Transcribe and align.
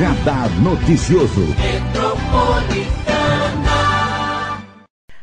Radar 0.00 0.48
Noticioso. 0.62 1.89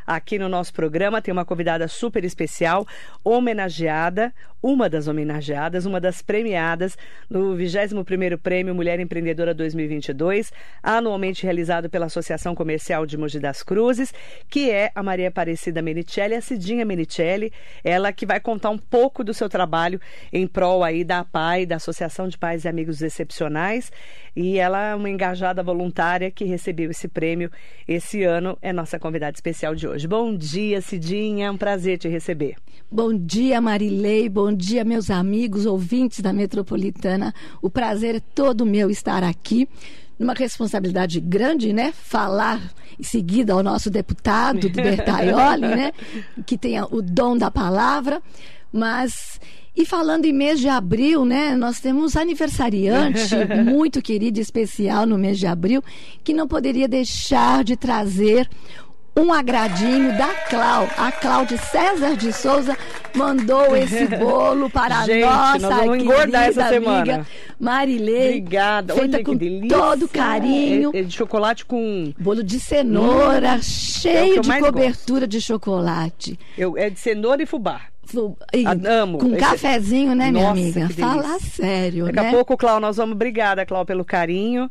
Aqui 0.08 0.40
no 0.40 0.48
nosso 0.48 0.74
programa. 0.74 1.22
Tem 1.22 1.34
uma 1.34 1.44
convidada 1.44 1.86
super 1.90 2.24
especial, 2.24 2.88
homenageada, 3.26 4.34
uma 4.64 4.90
das 4.90 5.10
homenageadas, 5.10 5.86
uma 5.86 6.00
das 6.00 6.22
premiadas 6.22 6.98
no 7.30 7.58
21º 7.58 8.38
Prêmio 8.38 8.74
Mulher 8.74 9.02
Empreendedora 9.02 9.54
2022, 9.54 10.54
anualmente 10.82 11.44
realizado 11.44 11.90
pela 11.90 12.06
Associação 12.06 12.56
Comercial 12.56 13.06
de 13.06 13.18
Mogi 13.18 13.38
das 13.38 13.62
Cruzes, 13.62 14.14
que 14.50 14.72
é 14.72 14.92
a 14.96 15.04
Maria 15.04 15.28
Aparecida 15.28 15.82
Menicelli, 15.82 16.36
a 16.36 16.42
Cidinha 16.42 16.86
Menicelli, 16.86 17.52
ela 17.84 18.14
que 18.14 18.26
vai 18.26 18.40
contar 18.40 18.70
um 18.70 18.78
pouco 18.78 19.26
do 19.26 19.34
seu 19.34 19.50
trabalho 19.50 20.00
em 20.32 20.48
prol 20.48 20.86
aí 20.86 21.04
da 21.04 21.26
PAI, 21.26 21.66
da 21.66 21.76
Associação 21.76 22.30
de 22.30 22.38
Pais 22.38 22.64
e 22.64 22.70
Amigos 22.70 23.02
Excepcionais, 23.02 23.92
e 24.36 24.58
ela 24.58 24.92
é 24.92 24.96
uma 24.96 25.10
engajada 25.10 25.62
voluntária 25.62 26.32
que 26.32 26.46
recebeu 26.46 26.92
esse 26.92 27.08
prêmio 27.08 27.52
esse 27.88 28.24
ano, 28.24 28.58
é 28.62 28.72
nossa 28.72 29.00
convidada 29.00 29.36
especial 29.36 29.74
de 29.76 29.88
hoje. 29.88 29.97
Bom 30.06 30.36
dia, 30.36 30.82
Cidinha, 30.82 31.48
é 31.48 31.52
um 31.52 31.58
prazer 31.58 31.98
te 31.98 32.08
receber. 32.08 32.56
Bom 32.92 33.18
dia, 33.18 33.60
Marilei, 33.60 34.30
bom 34.30 34.54
dia, 34.54 34.84
meus 34.84 35.10
amigos, 35.10 35.66
ouvintes 35.66 36.20
da 36.20 36.32
Metropolitana. 36.32 37.34
O 37.62 37.70
prazer 37.70 38.16
é 38.16 38.20
todo 38.20 38.66
meu 38.66 38.90
estar 38.90 39.24
aqui 39.24 39.68
numa 40.20 40.34
responsabilidade 40.34 41.20
grande, 41.20 41.74
né? 41.74 41.92
Falar 41.92 42.62
em 43.00 43.04
seguida 43.04 43.54
ao 43.54 43.64
nosso 43.64 43.90
deputado 43.90 44.70
do 44.70 44.76
Bertaioli, 44.82 45.68
né? 45.68 45.92
Que 46.46 46.58
tenha 46.58 46.86
o 46.86 47.02
dom 47.02 47.38
da 47.38 47.52
palavra, 47.52 48.22
mas 48.72 49.40
e 49.76 49.86
falando 49.86 50.26
em 50.26 50.34
mês 50.34 50.60
de 50.60 50.68
abril, 50.68 51.24
né? 51.24 51.56
Nós 51.56 51.80
temos 51.80 52.16
aniversariante 52.16 53.36
muito 53.64 54.02
querido 54.02 54.40
e 54.40 54.42
especial 54.42 55.06
no 55.06 55.20
mês 55.20 55.38
de 55.38 55.46
abril, 55.46 55.84
que 56.24 56.34
não 56.34 56.48
poderia 56.48 56.88
deixar 56.88 57.64
de 57.64 57.78
trazer 57.78 58.50
um 59.18 59.34
agradinho 59.34 60.16
da 60.18 60.28
Clau. 60.50 60.88
A 60.98 61.12
Cláudia 61.12 61.58
César 61.58 62.16
de 62.16 62.32
Souza 62.32 62.78
mandou 63.16 63.76
esse 63.76 64.06
bolo 64.18 64.70
para 64.70 65.04
Gente, 65.06 65.24
a 65.24 65.30
nossa 65.36 65.60
nós 65.60 65.76
vamos 65.80 66.04
engordar 66.04 66.44
essa 66.44 66.66
amiga 66.68 66.74
semana. 67.04 67.28
Marilei. 67.60 68.28
Obrigada. 68.30 68.94
Feita 68.94 69.18
Olha 69.18 69.24
com 69.26 69.68
todo 69.68 70.08
carinho. 70.08 70.92
É, 70.94 71.00
é 71.00 71.04
de 71.04 71.14
chocolate 71.16 71.66
com. 71.66 72.14
Bolo 72.20 72.44
de 72.44 72.60
cenoura, 72.60 73.48
é 73.48 73.56
o 73.58 73.64
cheio 73.64 74.36
eu 74.36 74.42
de 74.42 74.60
cobertura 74.60 75.28
de 75.28 75.42
chocolate. 75.42 76.38
Eu, 76.58 76.78
é 76.78 76.90
de 76.90 77.00
cenoura 77.00 77.42
e 77.42 77.46
fubá. 77.46 77.82
Fu- 78.04 78.38
e 78.54 78.64
amo. 78.88 79.18
Com 79.18 79.28
Esse- 79.32 79.38
cafezinho, 79.38 80.16
né, 80.16 80.32
minha 80.32 80.44
Nossa, 80.54 80.62
amiga? 80.62 80.90
Fala 80.90 81.40
sério, 81.40 82.06
Daqui 82.06 82.20
né? 82.22 82.30
a 82.30 82.32
pouco, 82.32 82.56
Clau, 82.56 82.80
nós 82.80 82.96
vamos. 82.98 83.16
Obrigada, 83.16 83.66
Clau, 83.66 83.86
pelo 83.86 84.06
carinho. 84.06 84.70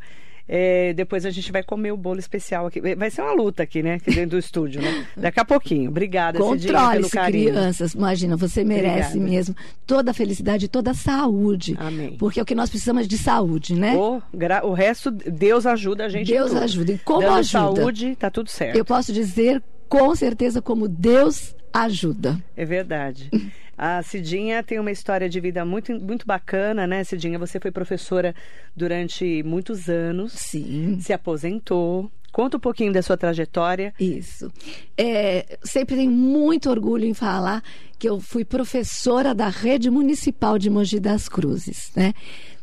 É, 0.49 0.93
depois 0.93 1.27
a 1.27 1.31
gente 1.31 1.51
vai 1.51 1.63
comer 1.63 1.91
o 1.93 1.97
bolo 1.97 2.21
especial 2.21 2.67
aqui. 2.67 2.81
Vai 2.95 3.11
ser 3.11 3.23
uma 3.23 3.33
luta 3.33 3.65
aqui, 3.65 3.83
né? 3.83 3.95
Aqui 3.95 4.13
dentro 4.15 4.31
do 4.31 4.39
estúdio, 4.39 4.81
né? 4.81 5.05
Daqui 5.17 5.41
a 5.41 5.45
pouquinho. 5.45 5.91
Obrigada, 5.91 6.39
Controle-se, 6.39 7.11
carinho. 7.11 7.51
crianças. 7.51 7.95
Imagina, 7.95 8.37
você 8.37 8.63
merece 8.65 9.09
Obrigada. 9.19 9.31
mesmo 9.31 9.57
toda 9.87 10.11
a 10.13 10.15
felicidade, 10.15 10.69
toda 10.69 10.93
a 10.93 10.95
saúde. 10.95 11.75
Amém. 11.79 12.17
Porque 12.17 12.39
é 12.39 12.43
o 12.43 12.47
que 12.47 12.55
nós 12.55 12.71
precisamos 12.71 13.09
de 13.09 13.19
saúde, 13.19 13.75
né? 13.75 13.97
O, 13.97 14.23
gra- 14.33 14.65
o 14.65 14.73
resto, 14.73 15.11
Deus 15.11 15.67
ajuda 15.67 16.05
a 16.05 16.09
gente. 16.09 16.29
Deus 16.33 16.55
ajuda. 16.55 16.93
E 16.93 16.99
como 16.99 17.23
Dando 17.23 17.39
ajuda? 17.39 17.51
saúde, 17.77 18.17
tá 18.17 18.31
tudo 18.31 18.49
certo. 18.49 18.77
Eu 18.77 18.85
posso 18.85 19.13
dizer 19.13 19.63
com 19.89 20.15
certeza 20.15 20.63
como 20.63 20.87
Deus 20.87 21.55
ajuda. 21.73 22.39
É 22.57 22.65
verdade. 22.65 23.31
A 23.77 24.03
Cidinha 24.03 24.63
tem 24.63 24.79
uma 24.79 24.91
história 24.91 25.29
de 25.29 25.39
vida 25.39 25.65
muito, 25.65 25.93
muito 26.01 26.27
bacana, 26.27 26.87
né, 26.87 27.05
Cidinha? 27.05 27.39
Você 27.39 27.61
foi 27.61 27.71
professora 27.71 28.35
durante 28.75 29.43
muitos 29.43 29.89
anos, 29.89 30.33
Sim. 30.33 30.99
se 31.01 31.13
aposentou. 31.13 32.11
Conta 32.33 32.57
um 32.57 32.61
pouquinho 32.61 32.93
da 32.93 33.01
sua 33.03 33.17
trajetória. 33.17 33.95
Isso. 33.99 34.53
É, 34.97 35.59
sempre 35.63 35.97
tenho 35.97 36.11
muito 36.11 36.69
orgulho 36.69 37.05
em 37.05 37.15
falar 37.15 37.63
que 37.99 38.09
eu 38.09 38.21
fui 38.21 38.45
professora 38.45 39.35
da 39.35 39.49
rede 39.49 39.91
municipal 39.91 40.59
de 40.59 40.69
Mogi 40.69 41.01
das 41.01 41.29
Cruzes, 41.29 41.91
né? 41.97 42.13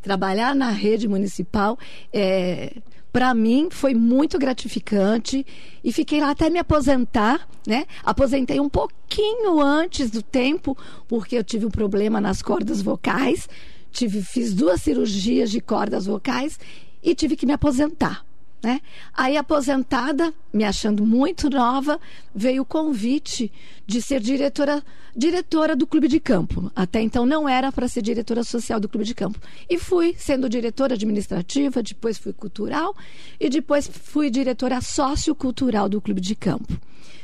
Trabalhar 0.02 0.54
na 0.54 0.70
rede 0.70 1.08
municipal 1.08 1.78
é, 2.12 2.74
para 3.14 3.32
mim 3.36 3.70
foi 3.70 3.94
muito 3.94 4.40
gratificante 4.40 5.46
e 5.84 5.94
fiquei 5.94 6.20
lá 6.20 6.32
até 6.32 6.50
me 6.50 6.58
aposentar, 6.58 7.48
né? 7.66 7.86
Aposentei 8.04 8.60
um 8.60 8.68
pouquinho 8.68 9.62
antes 9.62 10.10
do 10.10 10.24
tempo 10.24 10.76
porque 11.08 11.38
eu 11.38 11.44
tive 11.44 11.68
um 11.68 11.70
problema 11.70 12.20
nas 12.20 12.42
cordas 12.42 12.82
vocais, 12.82 13.48
tive 13.92 14.24
fiz 14.24 14.52
duas 14.52 14.82
cirurgias 14.82 15.52
de 15.52 15.62
cordas 15.62 16.08
vocais 16.08 16.60
e 17.04 17.14
tive 17.14 17.36
que 17.36 17.46
me 17.46 17.54
aposentar. 17.54 18.26
Né? 18.64 18.80
Aí, 19.14 19.36
aposentada, 19.36 20.34
me 20.54 20.64
achando 20.64 21.06
muito 21.06 21.50
nova, 21.50 22.00
veio 22.34 22.62
o 22.62 22.66
convite 22.66 23.52
de 23.86 24.02
ser 24.02 24.22
diretora, 24.22 24.82
diretora 25.14 25.76
do 25.76 25.86
Clube 25.86 26.08
de 26.08 26.18
Campo. 26.18 26.72
Até 26.74 27.02
então 27.02 27.26
não 27.26 27.48
era 27.48 27.74
para 27.74 27.90
ser 27.90 28.02
diretora 28.02 28.42
social 28.42 28.80
do 28.80 28.88
Clube 28.88 29.04
de 29.04 29.14
Campo. 29.14 29.38
E 29.70 29.78
fui 29.78 30.16
sendo 30.18 30.48
diretora 30.48 30.94
administrativa, 30.94 31.84
depois 31.84 32.18
fui 32.18 32.32
cultural 32.32 32.96
e 33.38 33.50
depois 33.50 33.86
fui 33.86 34.30
diretora 34.30 34.80
sociocultural 34.80 35.90
do 35.90 36.00
Clube 36.00 36.22
de 36.22 36.34
Campo. 36.34 36.80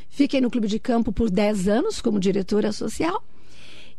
Fiquei 0.09 0.41
no 0.41 0.51
Clube 0.51 0.67
de 0.67 0.77
Campo 0.77 1.13
por 1.13 1.29
10 1.29 1.69
anos 1.69 2.01
como 2.01 2.19
diretora 2.19 2.73
social. 2.73 3.23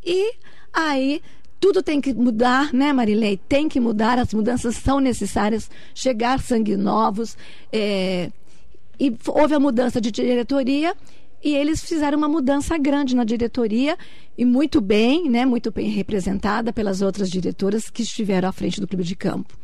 E 0.05 0.35
aí 0.75 1.23
tudo 1.61 1.83
tem 1.83 2.01
que 2.01 2.15
mudar, 2.15 2.73
né, 2.73 2.93
Marilei? 2.93 3.37
Tem 3.37 3.69
que 3.69 3.79
mudar, 3.79 4.19
as 4.19 4.33
mudanças 4.33 4.77
são 4.77 4.99
necessárias, 4.99 5.71
chegar 5.95 6.41
sangue 6.41 6.77
novos. 6.77 7.37
é, 7.71 8.31
E 8.99 9.15
houve 9.29 9.55
a 9.55 9.61
mudança 9.61 10.01
de 10.01 10.11
diretoria 10.11 10.95
e 11.43 11.55
eles 11.55 11.85
fizeram 11.85 12.19
uma 12.19 12.29
mudança 12.29 12.77
grande 12.79 13.15
na 13.15 13.25
diretoria 13.25 13.97
e 14.37 14.45
muito 14.45 14.81
bem, 14.81 15.29
né, 15.29 15.45
muito 15.45 15.71
bem 15.71 15.89
representada 15.91 16.73
pelas 16.73 17.03
outras 17.03 17.31
diretoras 17.31 17.91
que 17.91 18.03
estiveram 18.03 18.49
à 18.49 18.53
frente 18.53 18.81
do 18.81 18.89
clube 18.89 19.05
de 19.05 19.15
campo 19.15 19.59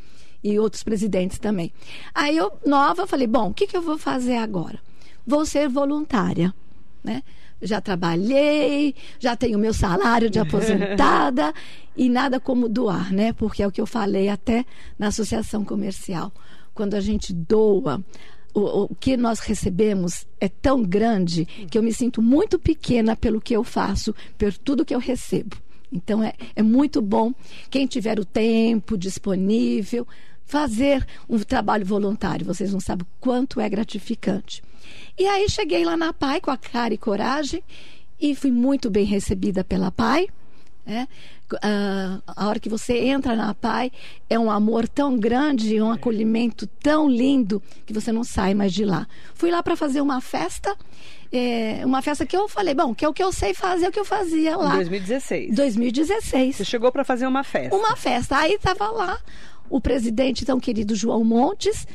e 0.45 0.59
outros 0.59 0.83
presidentes 0.83 1.39
também. 1.39 1.73
Aí 2.15 2.37
eu, 2.37 2.53
nova, 2.65 3.07
falei, 3.07 3.27
bom, 3.27 3.49
o 3.49 3.55
que, 3.55 3.67
que 3.67 3.77
eu 3.77 3.83
vou 3.83 3.99
fazer 3.99 4.37
agora? 4.37 4.79
Vou 5.27 5.45
ser 5.45 5.69
voluntária, 5.69 6.55
né? 7.03 7.23
Já 7.61 7.81
trabalhei, 7.81 8.95
já 9.19 9.35
tenho 9.35 9.59
meu 9.59 9.73
salário 9.73 10.29
de 10.29 10.39
aposentada 10.41 11.53
e 11.97 12.09
nada 12.09 12.39
como 12.39 12.69
doar, 12.69 13.13
né? 13.13 13.33
Porque 13.33 13.63
é 13.63 13.67
o 13.67 13.73
que 13.73 13.81
eu 13.81 13.87
falei 13.87 14.29
até 14.29 14.65
na 14.99 15.09
associação 15.09 15.65
comercial. 15.65 16.33
Quando 16.75 16.95
a 16.95 17.01
gente 17.01 17.33
doa, 17.33 18.05
o, 18.53 18.85
o 18.85 18.95
que 18.95 19.17
nós 19.17 19.41
recebemos 19.41 20.27
é 20.41 20.49
tão 20.49 20.83
grande 20.83 21.45
que 21.71 21.77
eu 21.79 21.83
me 21.83 21.93
sinto 21.93 22.23
muito 22.23 22.59
pequena 22.59 23.17
pelo 23.17 23.41
que 23.41 23.55
eu 23.55 23.65
faço, 23.65 24.15
por 24.37 24.53
tudo 24.53 24.85
que 24.85 24.95
eu 24.95 24.99
recebo. 24.99 25.57
Então 25.93 26.23
é, 26.23 26.35
é 26.55 26.63
muito 26.63 27.01
bom 27.01 27.33
quem 27.71 27.87
tiver 27.87 28.19
o 28.19 28.25
tempo 28.25 28.99
disponível 28.99 30.07
fazer 30.45 31.07
um 31.29 31.39
trabalho 31.39 31.85
voluntário. 31.85 32.47
Vocês 32.47 32.73
não 32.73 32.81
sabem 32.81 33.05
o 33.05 33.21
quanto 33.21 33.61
é 33.61 33.69
gratificante. 33.69 34.63
E 35.19 35.27
aí 35.27 35.49
cheguei 35.49 35.85
lá 35.85 35.97
na 35.97 36.13
PAI 36.13 36.41
com 36.41 36.51
a 36.51 36.57
cara 36.57 36.93
e 36.93 36.99
coragem 36.99 37.63
e 38.21 38.35
fui 38.35 38.51
muito 38.51 38.91
bem 38.91 39.05
recebida 39.05 39.65
pela 39.65 39.91
PAI. 39.91 40.29
né? 40.85 41.09
Ah, 41.63 42.21
a 42.27 42.49
hora 42.49 42.59
que 42.59 42.69
você 42.69 42.99
entra 42.99 43.37
na 43.37 43.55
PAI 43.55 43.93
é 44.29 44.39
um 44.39 44.51
amor 44.51 44.89
tão 44.89 45.17
grande, 45.17 45.81
um 45.81 45.91
acolhimento 45.93 46.67
tão 46.67 47.09
lindo 47.09 47.63
que 47.87 47.93
você 47.93 48.11
não 48.11 48.25
sai 48.25 48.53
mais 48.53 48.73
de 48.73 48.85
lá. 48.85 49.07
Fui 49.35 49.51
lá 49.51 49.63
para 49.63 49.77
fazer 49.77 50.01
uma 50.01 50.21
festa, 50.21 50.77
é, 51.33 51.83
uma 51.85 52.03
festa 52.03 52.27
que 52.27 52.37
eu 52.37 52.49
falei, 52.49 52.75
bom, 52.75 52.95
que 52.95 53.05
é 53.05 53.09
o 53.09 53.13
que 53.13 53.23
eu 53.23 53.33
sei 53.33 53.55
fazer, 53.55 53.87
é 53.87 53.89
o 53.89 53.93
que 53.93 54.01
eu 54.01 54.05
fazia 54.05 54.57
lá. 54.57 54.75
2016. 54.75 55.55
2016 55.55 56.57
Você 56.57 56.65
chegou 56.65 56.91
para 56.91 57.05
fazer 57.05 57.27
uma 57.27 57.45
festa. 57.45 57.77
uma 57.77 57.95
festa. 57.97 58.37
Aí 58.39 58.55
estava 58.55 58.91
lá 58.91 59.19
o 59.71 59.81
presidente 59.81 60.45
tão 60.45 60.59
querido 60.59 60.95
João 60.97 61.23
Montes, 61.25 61.87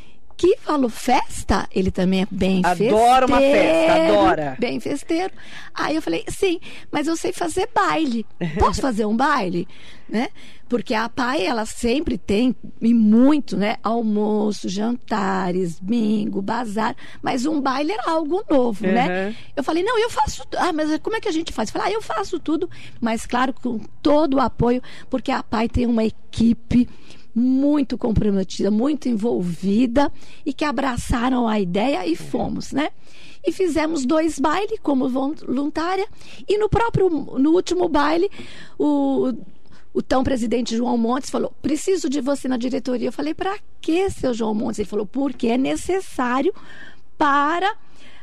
que 0.41 0.57
falou 0.57 0.89
festa, 0.89 1.69
ele 1.71 1.91
também 1.91 2.23
é 2.23 2.27
bem 2.31 2.63
Adora 2.65 3.27
uma 3.27 3.37
festeiro, 3.37 3.63
festa, 3.63 3.93
adora. 3.93 4.57
Bem 4.59 4.79
festeiro. 4.79 5.33
Aí 5.71 5.95
eu 5.95 6.01
falei, 6.01 6.25
sim, 6.29 6.59
mas 6.91 7.05
eu 7.05 7.15
sei 7.15 7.31
fazer 7.31 7.69
baile. 7.71 8.25
Posso 8.57 8.81
fazer 8.81 9.05
um 9.05 9.15
baile? 9.15 9.67
Né? 10.09 10.29
Porque 10.67 10.95
a 10.95 11.07
PAI, 11.07 11.45
ela 11.45 11.65
sempre 11.67 12.17
tem, 12.17 12.55
e 12.81 12.91
muito, 12.91 13.55
né? 13.55 13.77
Almoço, 13.83 14.67
jantares, 14.67 15.79
bingo, 15.79 16.41
bazar. 16.41 16.95
Mas 17.21 17.45
um 17.45 17.61
baile 17.61 17.91
era 17.91 18.09
algo 18.09 18.43
novo, 18.49 18.87
né? 18.87 19.27
Uhum. 19.27 19.35
Eu 19.57 19.63
falei, 19.63 19.83
não, 19.83 19.99
eu 19.99 20.09
faço. 20.09 20.43
Ah, 20.57 20.73
mas 20.73 20.97
como 20.97 21.15
é 21.15 21.21
que 21.21 21.29
a 21.29 21.31
gente 21.31 21.53
faz? 21.53 21.69
Eu 21.69 21.73
falei, 21.73 21.89
ah, 21.89 21.95
eu 21.95 22.01
faço 22.01 22.39
tudo, 22.39 22.67
mas 22.99 23.27
claro, 23.27 23.53
com 23.53 23.77
todo 24.01 24.37
o 24.37 24.39
apoio, 24.39 24.81
porque 25.07 25.31
a 25.31 25.43
PAI 25.43 25.69
tem 25.69 25.85
uma 25.85 26.03
equipe 26.03 26.89
muito 27.33 27.97
comprometida, 27.97 28.69
muito 28.69 29.07
envolvida 29.07 30.11
e 30.45 30.53
que 30.53 30.65
abraçaram 30.65 31.47
a 31.47 31.59
ideia 31.59 32.05
e 32.05 32.15
fomos, 32.15 32.71
né? 32.71 32.89
E 33.45 33.51
fizemos 33.51 34.05
dois 34.05 34.37
bailes 34.37 34.79
como 34.81 35.09
voluntária 35.09 36.07
e 36.47 36.57
no 36.57 36.69
próprio 36.69 37.09
no 37.09 37.51
último 37.51 37.89
baile 37.89 38.29
o 38.77 39.33
o 39.93 40.01
tão 40.01 40.23
presidente 40.23 40.75
João 40.75 40.97
Montes 40.97 41.29
falou: 41.29 41.53
preciso 41.61 42.09
de 42.09 42.21
você 42.21 42.47
na 42.47 42.57
diretoria. 42.57 43.09
Eu 43.09 43.11
falei: 43.11 43.33
para 43.33 43.57
que, 43.81 44.09
seu 44.09 44.33
João 44.33 44.53
Montes? 44.53 44.79
Ele 44.79 44.87
falou: 44.87 45.05
porque 45.05 45.47
é 45.47 45.57
necessário 45.57 46.53
para. 47.17 47.73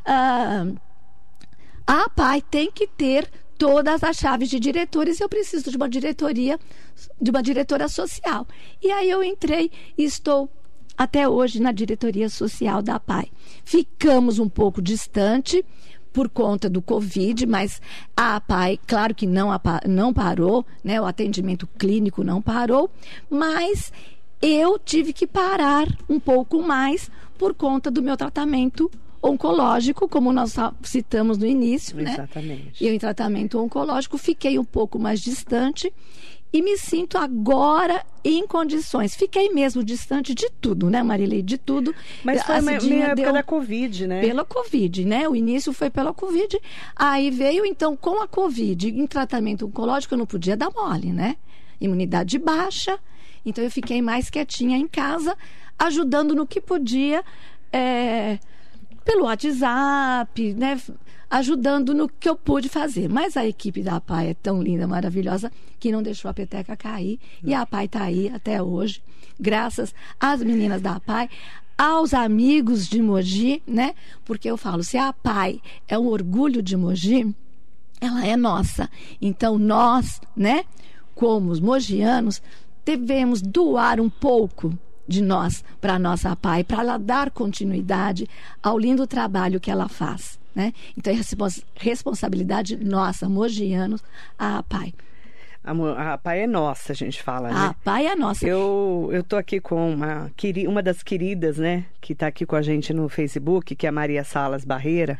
Uh, 0.06 0.78
a 1.86 2.08
PAI 2.10 2.42
tem 2.42 2.70
que 2.70 2.86
ter 2.86 3.30
todas 3.58 4.02
as 4.04 4.16
chaves 4.16 4.48
de 4.48 4.60
diretores 4.60 5.20
eu 5.20 5.28
preciso 5.28 5.70
de 5.70 5.76
uma 5.76 5.88
diretoria, 5.88 6.58
de 7.20 7.30
uma 7.30 7.42
diretora 7.42 7.88
social. 7.88 8.46
E 8.80 8.90
aí 8.90 9.10
eu 9.10 9.22
entrei 9.22 9.70
e 9.98 10.04
estou 10.04 10.48
até 10.96 11.28
hoje 11.28 11.60
na 11.60 11.72
diretoria 11.72 12.28
social 12.28 12.80
da 12.80 12.98
PAI. 12.98 13.30
Ficamos 13.64 14.38
um 14.38 14.48
pouco 14.48 14.80
distante 14.80 15.64
por 16.12 16.28
conta 16.28 16.70
do 16.70 16.80
Covid, 16.80 17.46
mas 17.46 17.82
a 18.16 18.36
APAI, 18.36 18.80
claro 18.86 19.14
que 19.14 19.26
não, 19.26 19.50
não 19.86 20.12
parou, 20.12 20.64
né? 20.82 21.00
o 21.00 21.04
atendimento 21.04 21.66
clínico 21.66 22.24
não 22.24 22.40
parou, 22.40 22.90
mas 23.28 23.92
eu 24.40 24.78
tive 24.78 25.12
que 25.12 25.26
parar 25.26 25.86
um 26.08 26.18
pouco 26.18 26.62
mais 26.62 27.10
por 27.36 27.54
conta 27.54 27.90
do 27.90 28.02
meu 28.02 28.16
tratamento 28.16 28.90
oncológico, 29.22 30.08
como 30.08 30.32
nós 30.32 30.54
citamos 30.82 31.38
no 31.38 31.46
início, 31.46 31.98
Exatamente. 32.00 32.64
né? 32.64 32.72
E 32.80 32.88
em 32.88 32.98
tratamento 32.98 33.58
oncológico 33.58 34.16
fiquei 34.16 34.58
um 34.58 34.64
pouco 34.64 34.98
mais 34.98 35.20
distante 35.20 35.92
e 36.52 36.62
me 36.62 36.78
sinto 36.78 37.18
agora 37.18 38.04
em 38.24 38.46
condições. 38.46 39.14
Fiquei 39.14 39.50
mesmo 39.50 39.84
distante 39.84 40.34
de 40.34 40.48
tudo, 40.60 40.88
né, 40.88 41.02
Marilei? 41.02 41.42
De 41.42 41.58
tudo. 41.58 41.94
Mas 42.24 42.42
foi 42.42 42.60
meio 42.60 42.80
deu... 42.80 43.26
pela 43.26 43.42
Covid, 43.42 44.06
né? 44.06 44.20
Pela 44.20 44.44
Covid, 44.44 45.04
né? 45.04 45.28
O 45.28 45.36
início 45.36 45.72
foi 45.72 45.90
pela 45.90 46.14
Covid. 46.14 46.58
Aí 46.96 47.30
veio, 47.30 47.66
então, 47.66 47.96
com 47.96 48.22
a 48.22 48.28
Covid, 48.28 48.88
em 48.88 49.06
tratamento 49.06 49.66
oncológico, 49.66 50.14
eu 50.14 50.18
não 50.18 50.26
podia 50.26 50.56
dar 50.56 50.70
mole, 50.70 51.12
né? 51.12 51.36
Imunidade 51.80 52.38
baixa. 52.38 52.98
Então, 53.44 53.62
eu 53.62 53.70
fiquei 53.70 54.00
mais 54.00 54.30
quietinha 54.30 54.78
em 54.78 54.88
casa, 54.88 55.36
ajudando 55.78 56.34
no 56.34 56.46
que 56.46 56.60
podia. 56.60 57.22
É 57.70 58.38
pelo 59.08 59.24
WhatsApp, 59.24 60.52
né? 60.52 60.78
Ajudando 61.30 61.94
no 61.94 62.10
que 62.10 62.28
eu 62.28 62.36
pude 62.36 62.68
fazer. 62.68 63.08
Mas 63.08 63.38
a 63.38 63.46
equipe 63.46 63.82
da 63.82 63.98
PAI 64.02 64.28
é 64.28 64.34
tão 64.34 64.62
linda, 64.62 64.86
maravilhosa, 64.86 65.50
que 65.80 65.90
não 65.90 66.02
deixou 66.02 66.30
a 66.30 66.34
peteca 66.34 66.76
cair. 66.76 67.18
E 67.42 67.54
a 67.54 67.64
PAI 67.64 67.86
está 67.86 68.02
aí 68.02 68.28
até 68.28 68.62
hoje, 68.62 69.02
graças 69.40 69.94
às 70.20 70.42
meninas 70.42 70.82
da 70.82 71.00
PAI, 71.00 71.30
aos 71.76 72.12
amigos 72.12 72.86
de 72.86 73.00
Mogi, 73.00 73.62
né? 73.66 73.94
Porque 74.26 74.50
eu 74.50 74.58
falo, 74.58 74.84
se 74.84 74.98
a 74.98 75.10
PAI 75.10 75.62
é 75.88 75.98
um 75.98 76.06
orgulho 76.06 76.62
de 76.62 76.76
Mogi, 76.76 77.34
ela 78.02 78.26
é 78.26 78.36
nossa. 78.36 78.90
Então 79.22 79.58
nós, 79.58 80.20
né, 80.36 80.64
como 81.14 81.50
os 81.50 81.60
mogianos, 81.60 82.42
devemos 82.84 83.40
doar 83.40 84.00
um 84.00 84.10
pouco 84.10 84.78
de 85.08 85.22
nós 85.22 85.64
para 85.80 85.94
a 85.94 85.98
nossa 85.98 86.36
PAI, 86.36 86.62
para 86.62 86.80
ela 86.80 86.98
dar 86.98 87.30
continuidade 87.30 88.28
ao 88.62 88.78
lindo 88.78 89.06
trabalho 89.06 89.58
que 89.58 89.70
ela 89.70 89.88
faz. 89.88 90.38
Né? 90.54 90.74
Então, 90.96 91.12
é 91.12 91.16
responsabilidade 91.76 92.76
nossa, 92.76 93.28
mogianos, 93.28 94.02
a 94.38 94.62
PAI. 94.62 94.92
A, 95.64 96.14
a 96.14 96.18
PAI 96.18 96.40
é 96.40 96.46
nossa, 96.46 96.92
a 96.92 96.94
gente 96.94 97.22
fala, 97.22 97.48
né? 97.48 97.54
A 97.54 97.74
PAI 97.74 98.06
é 98.06 98.16
nossa. 98.16 98.46
Eu, 98.46 99.08
eu 99.12 99.22
tô 99.22 99.36
aqui 99.36 99.60
com 99.60 99.92
uma, 99.92 100.30
uma 100.66 100.82
das 100.82 101.02
queridas, 101.02 101.58
né? 101.58 101.84
Que 102.00 102.12
está 102.12 102.26
aqui 102.26 102.46
com 102.46 102.56
a 102.56 102.62
gente 102.62 102.92
no 102.92 103.08
Facebook, 103.08 103.74
que 103.74 103.86
é 103.86 103.88
a 103.88 103.92
Maria 103.92 104.24
Salas 104.24 104.64
Barreira. 104.64 105.18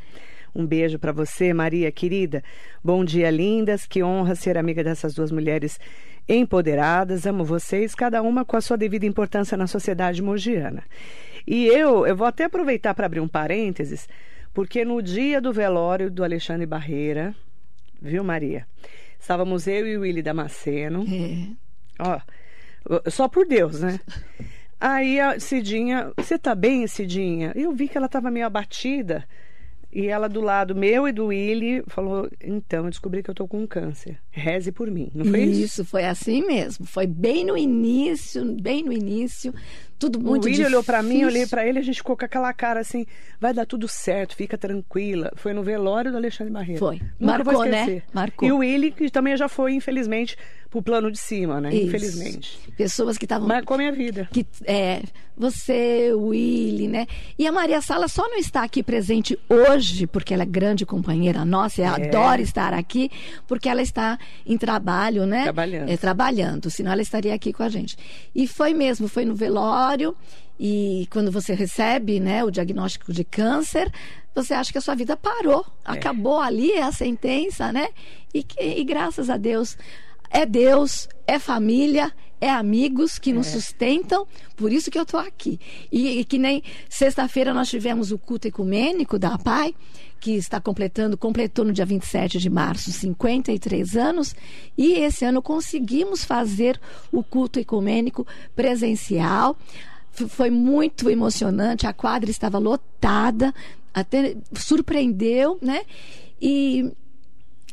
Um 0.55 0.67
beijo 0.67 0.99
para 0.99 1.13
você, 1.13 1.53
Maria 1.53 1.93
querida. 1.93 2.43
Bom 2.83 3.05
dia, 3.05 3.31
lindas. 3.31 3.87
Que 3.87 4.03
honra 4.03 4.35
ser 4.35 4.57
amiga 4.57 4.83
dessas 4.83 5.15
duas 5.15 5.31
mulheres 5.31 5.79
empoderadas. 6.29 7.27
Amo 7.27 7.45
vocês, 7.45 7.95
cada 7.95 8.21
uma 8.23 8.45
com 8.45 8.57
a 8.57 8.61
sua 8.61 8.77
devida 8.77 9.07
importância 9.07 9.57
na 9.57 9.67
sociedade 9.67 10.23
mogiana. 10.23 10.85
E 11.47 11.67
eu, 11.67 12.07
eu 12.07 12.15
vou 12.15 12.27
até 12.27 12.45
aproveitar 12.45 12.95
para 12.95 13.07
abrir 13.07 13.21
um 13.21 13.29
parênteses, 13.29 14.09
porque 14.53 14.85
no 14.85 15.01
dia 15.01 15.41
do 15.41 15.53
velório 15.53 16.11
do 16.11 16.23
Alexandre 16.23 16.67
Barreira, 16.67 17.35
viu, 18.01 18.23
Maria? 18.23 18.67
Estávamos 19.19 19.67
eu 19.67 19.87
e 19.87 19.97
o 19.97 20.01
Willy 20.03 20.23
Damasceno. 20.23 21.05
É. 21.09 21.49
Ó, 21.99 22.21
só 23.11 23.29
por 23.29 23.47
Deus, 23.47 23.81
né? 23.81 23.99
Aí 24.81 25.19
a 25.19 25.41
Cidinha, 25.41 26.13
você 26.17 26.39
tá 26.39 26.55
bem, 26.55 26.87
Cidinha? 26.87 27.53
Eu 27.57 27.73
vi 27.73 27.89
que 27.89 27.99
ela 27.99 28.07
estava 28.07 28.31
meio 28.31 28.47
abatida. 28.47 29.25
E 29.93 30.07
ela 30.07 30.29
do 30.29 30.41
lado 30.41 30.75
meu 30.75 31.09
e 31.09 31.13
do 31.13 31.27
Willy 31.27 31.83
falou: 31.87 32.29
Então, 32.43 32.85
eu 32.85 32.91
descobri 32.91 33.23
que 33.23 33.31
eu 33.31 33.35
tô 33.35 33.49
com 33.49 33.67
câncer. 33.67 34.19
Reze 34.31 34.71
por 34.71 34.91
mim. 34.91 35.11
Não 35.15 35.25
foi 35.25 35.45
isso? 35.45 35.61
Isso, 35.61 35.85
foi 35.85 36.05
assim 36.05 36.47
mesmo. 36.47 36.85
Foi 36.85 37.07
bem 37.07 37.45
no 37.45 37.57
início, 37.57 38.45
bem 38.61 38.83
no 38.83 38.93
início 38.93 39.53
tudo 39.99 40.21
muito 40.21 40.45
O 40.45 40.47
William 40.47 40.67
olhou 40.67 40.85
para 40.85 41.03
mim, 41.03 41.23
eu 41.23 41.29
olhei 41.29 41.47
para 41.47 41.67
ele, 41.67 41.79
a 41.79 41.83
gente 41.83 41.97
ficou 41.97 42.17
com 42.17 42.25
aquela 42.25 42.53
cara 42.53 42.81
assim, 42.81 43.05
vai 43.41 43.53
dar 43.53 43.67
tudo 43.67 43.89
certo, 43.89 44.37
fica 44.37 44.57
tranquila. 44.57 45.33
Foi 45.35 45.53
no 45.53 45.63
velório 45.63 46.13
do 46.13 46.17
Alexandre 46.17 46.53
Barreto. 46.53 46.79
Foi. 46.79 47.01
Nunca 47.19 47.45
Marcou, 47.45 47.65
né? 47.65 48.03
Marcou. 48.13 48.49
E 48.49 48.53
o 48.53 48.59
Willy, 48.59 48.93
que 48.93 49.11
também 49.11 49.37
já 49.37 49.49
foi, 49.49 49.75
infelizmente, 49.75 50.37
pro 50.71 50.83
plano 50.83 51.11
de 51.11 51.19
cima, 51.19 51.61
né? 51.61 51.75
Isso. 51.75 51.87
Infelizmente. 51.87 52.59
Pessoas 52.77 53.17
que 53.17 53.25
estavam... 53.25 53.49
Marcou 53.49 53.77
minha 53.79 53.93
vida. 53.93 54.29
Que, 54.33 54.47
é, 54.65 55.03
você, 55.37 56.13
o 56.13 56.29
Willy, 56.29 56.89
né? 56.89 57.07
E 57.39 57.47
a 57.47 57.53
Maria 57.53 57.81
Sala 57.81 58.09
só 58.09 58.29
não 58.29 58.37
está 58.37 58.63
aqui 58.65 58.83
presente 58.83 59.39
hoje, 59.49 60.07
porque 60.07 60.35
ela 60.35 60.43
é 60.43 60.47
grande 60.47 60.85
companheira 60.85 61.45
nossa, 61.45 61.83
ela 61.83 61.99
é. 61.99 62.09
adora 62.09 62.43
estar 62.43 62.75
aqui, 62.75 63.11
porque 63.47 63.69
ela 63.69 63.81
está 63.81 64.19
em 64.45 64.59
trabalho, 64.59 65.25
né? 65.27 65.45
Trabalhando. 65.45 65.89
É, 65.89 65.97
trabalhando, 65.97 66.71
senão 66.71 66.93
ela 66.93 67.03
estaria 67.03 67.35
aqui 67.35 67.53
com 67.53 67.63
a 67.63 67.69
gente. 67.69 67.97
E 68.35 68.47
foi 68.47 68.75
mesmo, 68.75 69.09
foi 69.09 69.25
no 69.25 69.35
velório, 69.35 70.15
e 70.61 71.07
quando 71.11 71.31
você 71.31 71.55
recebe 71.55 72.19
né, 72.19 72.45
o 72.45 72.51
diagnóstico 72.51 73.13
de 73.13 73.23
câncer, 73.23 73.91
você 74.35 74.55
acha 74.55 74.73
que 74.73 74.79
a 74.79 74.81
sua 74.81 74.95
vida 74.95 75.17
parou, 75.17 75.65
é. 75.87 75.93
acabou 75.93 76.41
ali, 76.41 76.73
é 76.73 76.83
a 76.83 76.93
sentença, 76.93 77.73
né? 77.73 77.89
E, 78.35 78.43
que, 78.43 78.61
e 78.61 78.85
graças 78.85 79.31
a 79.31 79.37
Deus, 79.37 79.79
é 80.31 80.45
Deus, 80.47 81.09
é 81.27 81.39
família, 81.39 82.13
é 82.41 82.51
amigos 82.51 83.19
que 83.19 83.31
é. 83.31 83.33
nos 83.33 83.49
sustentam, 83.49 84.27
por 84.57 84.73
isso 84.73 84.91
que 84.91 84.99
eu 84.99 85.03
estou 85.03 85.21
aqui. 85.21 85.59
E, 85.91 86.21
e, 86.21 86.25
que 86.25 86.39
nem 86.39 86.63
sexta-feira 86.89 87.53
nós 87.53 87.69
tivemos 87.69 88.13
o 88.13 88.19
culto 88.19 88.49
ecumênico 88.49 89.19
da 89.19 89.37
PAI, 89.37 89.75
que 90.21 90.33
está 90.33 90.61
completando, 90.61 91.17
completou 91.17 91.65
no 91.65 91.73
dia 91.73 91.87
27 91.87 92.39
de 92.39 92.51
março 92.51 92.91
53 92.93 93.97
anos, 93.97 94.35
e 94.77 94.95
esse 94.95 95.25
ano 95.25 95.41
conseguimos 95.41 96.25
fazer 96.25 96.81
o 97.13 97.23
culto 97.23 97.59
ecumênico 97.59 98.27
presencial. 98.55 99.57
Foi 100.11 100.51
muito 100.51 101.09
emocionante, 101.09 101.87
a 101.87 101.93
quadra 101.93 102.31
estava 102.31 102.59
lotada, 102.59 103.55
até 103.95 104.37
surpreendeu, 104.55 105.59
né? 105.63 105.83
E, 106.41 106.93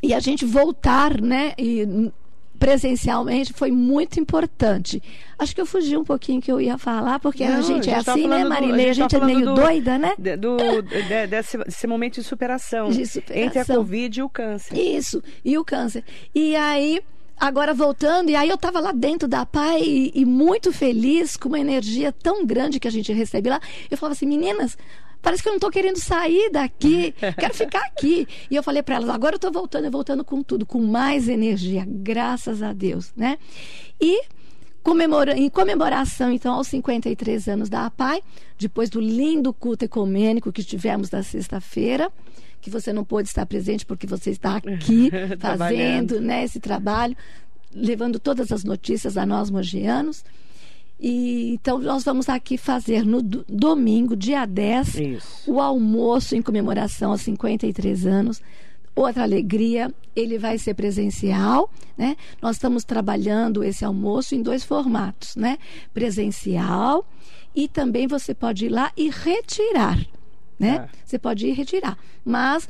e 0.02 0.14
a 0.14 0.20
gente 0.20 0.44
voltar, 0.44 1.20
né? 1.20 1.52
E 1.58 2.12
presencialmente 2.58 3.52
foi 3.52 3.70
muito 3.70 4.18
importante. 4.18 5.02
Acho 5.38 5.54
que 5.54 5.60
eu 5.60 5.66
fugi 5.66 5.96
um 5.96 6.04
pouquinho 6.04 6.40
que 6.40 6.50
eu 6.50 6.60
ia 6.60 6.78
falar, 6.78 7.20
porque 7.20 7.46
Não, 7.46 7.58
a 7.58 7.60
gente 7.60 7.90
é 7.90 7.96
assim, 7.96 8.26
né, 8.26 8.44
Marilê? 8.44 8.90
A 8.90 8.92
gente, 8.92 9.12
gente 9.12 9.16
é 9.16 9.24
meio 9.24 9.44
do, 9.44 9.54
doida, 9.54 9.98
né? 9.98 10.14
Do, 10.16 10.82
de, 10.82 11.26
desse, 11.26 11.58
desse, 11.58 11.86
momento 11.86 12.14
de 12.14 12.24
superação, 12.24 12.88
de 12.88 13.06
superação. 13.06 13.44
Entre 13.44 13.58
a 13.60 13.64
Covid 13.64 14.20
e 14.20 14.22
o 14.22 14.28
câncer. 14.28 14.76
Isso, 14.76 15.22
e 15.44 15.58
o 15.58 15.64
câncer. 15.64 16.02
E 16.34 16.56
aí, 16.56 17.00
agora 17.38 17.74
voltando, 17.74 18.30
e 18.30 18.36
aí 18.36 18.48
eu 18.48 18.54
estava 18.54 18.80
lá 18.80 18.92
dentro 18.92 19.28
da 19.28 19.44
PAI 19.44 19.82
e, 19.82 20.12
e, 20.14 20.24
muito 20.24 20.72
feliz, 20.72 21.36
com 21.36 21.48
uma 21.48 21.60
energia 21.60 22.10
tão 22.12 22.46
grande 22.46 22.80
que 22.80 22.88
a 22.88 22.92
gente 22.92 23.12
recebe 23.12 23.50
lá. 23.50 23.60
Eu 23.90 23.98
falava 23.98 24.14
assim, 24.14 24.26
meninas, 24.26 24.76
parece 25.22 25.42
que 25.42 25.48
eu 25.48 25.52
não 25.52 25.56
estou 25.56 25.70
querendo 25.70 25.98
sair 25.98 26.50
daqui, 26.50 27.12
quero 27.38 27.54
ficar 27.54 27.80
aqui. 27.80 28.26
E 28.50 28.56
eu 28.56 28.62
falei 28.62 28.82
para 28.82 28.96
elas, 28.96 29.08
agora 29.08 29.34
eu 29.34 29.36
estou 29.36 29.52
voltando, 29.52 29.84
eu 29.84 29.90
voltando 29.90 30.24
com 30.24 30.42
tudo, 30.42 30.64
com 30.64 30.80
mais 30.80 31.28
energia, 31.28 31.84
graças 31.86 32.62
a 32.62 32.72
Deus, 32.72 33.12
né? 33.16 33.38
E 34.00 34.22
comemora, 34.82 35.36
em 35.36 35.48
comemoração, 35.50 36.30
então, 36.30 36.54
aos 36.54 36.68
53 36.68 37.48
anos 37.48 37.68
da 37.68 37.86
APAI, 37.86 38.22
depois 38.56 38.88
do 38.88 39.00
lindo 39.00 39.52
culto 39.52 39.84
ecumênico 39.84 40.52
que 40.52 40.62
tivemos 40.62 41.10
na 41.10 41.24
sexta-feira, 41.24 42.10
que 42.60 42.70
você 42.70 42.92
não 42.92 43.04
pôde 43.04 43.28
estar 43.28 43.44
presente 43.46 43.84
porque 43.84 44.06
você 44.06 44.30
está 44.30 44.56
aqui 44.56 45.10
fazendo 45.40 46.20
né, 46.20 46.44
esse 46.44 46.60
trabalho, 46.60 47.16
levando 47.72 48.18
todas 48.18 48.52
as 48.52 48.64
notícias 48.64 49.16
a 49.16 49.26
nós 49.26 49.50
mogianos. 49.50 50.24
E, 50.98 51.52
então, 51.54 51.78
nós 51.78 52.04
vamos 52.04 52.28
aqui 52.28 52.56
fazer 52.56 53.04
no 53.04 53.20
domingo, 53.20 54.16
dia 54.16 54.46
10, 54.46 54.94
Isso. 54.94 55.50
o 55.50 55.60
almoço 55.60 56.34
em 56.34 56.42
comemoração 56.42 57.10
aos 57.10 57.20
53 57.22 58.06
anos. 58.06 58.40
Outra 58.94 59.24
alegria, 59.24 59.94
ele 60.14 60.38
vai 60.38 60.56
ser 60.56 60.72
presencial, 60.72 61.70
né? 61.98 62.16
Nós 62.40 62.56
estamos 62.56 62.82
trabalhando 62.82 63.62
esse 63.62 63.84
almoço 63.84 64.34
em 64.34 64.40
dois 64.40 64.64
formatos, 64.64 65.36
né? 65.36 65.58
Presencial 65.92 67.06
e 67.54 67.68
também 67.68 68.06
você 68.06 68.32
pode 68.32 68.66
ir 68.66 68.68
lá 68.70 68.90
e 68.96 69.10
retirar 69.10 69.98
né? 70.58 70.88
É. 70.90 70.98
Você 71.04 71.18
pode 71.18 71.46
ir 71.46 71.52
retirar. 71.52 71.98
Mas 72.24 72.68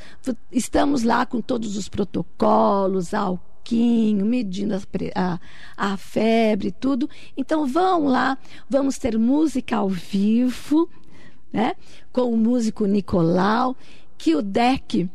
estamos 0.51 1.03
lá 1.03 1.25
com 1.25 1.41
todos 1.41 1.77
os 1.77 1.89
protocolos, 1.89 3.15
álcool 3.15 3.56
toquinho, 3.67 4.25
medindo 4.25 4.75
a, 4.75 4.81
a, 5.15 5.41
a 5.77 5.97
febre, 5.97 6.71
tudo. 6.71 7.11
Então 7.37 7.67
vão 7.67 8.07
lá, 8.07 8.39
vamos 8.71 8.97
ter 8.97 9.19
música 9.19 9.77
ao 9.77 9.89
vivo, 9.89 10.89
né? 11.53 11.75
Com 12.13 12.33
o 12.33 12.37
músico 12.37 12.87
Nicolau, 12.87 13.77
que 14.17 14.37
o 14.37 14.43
DEC 14.43 15.11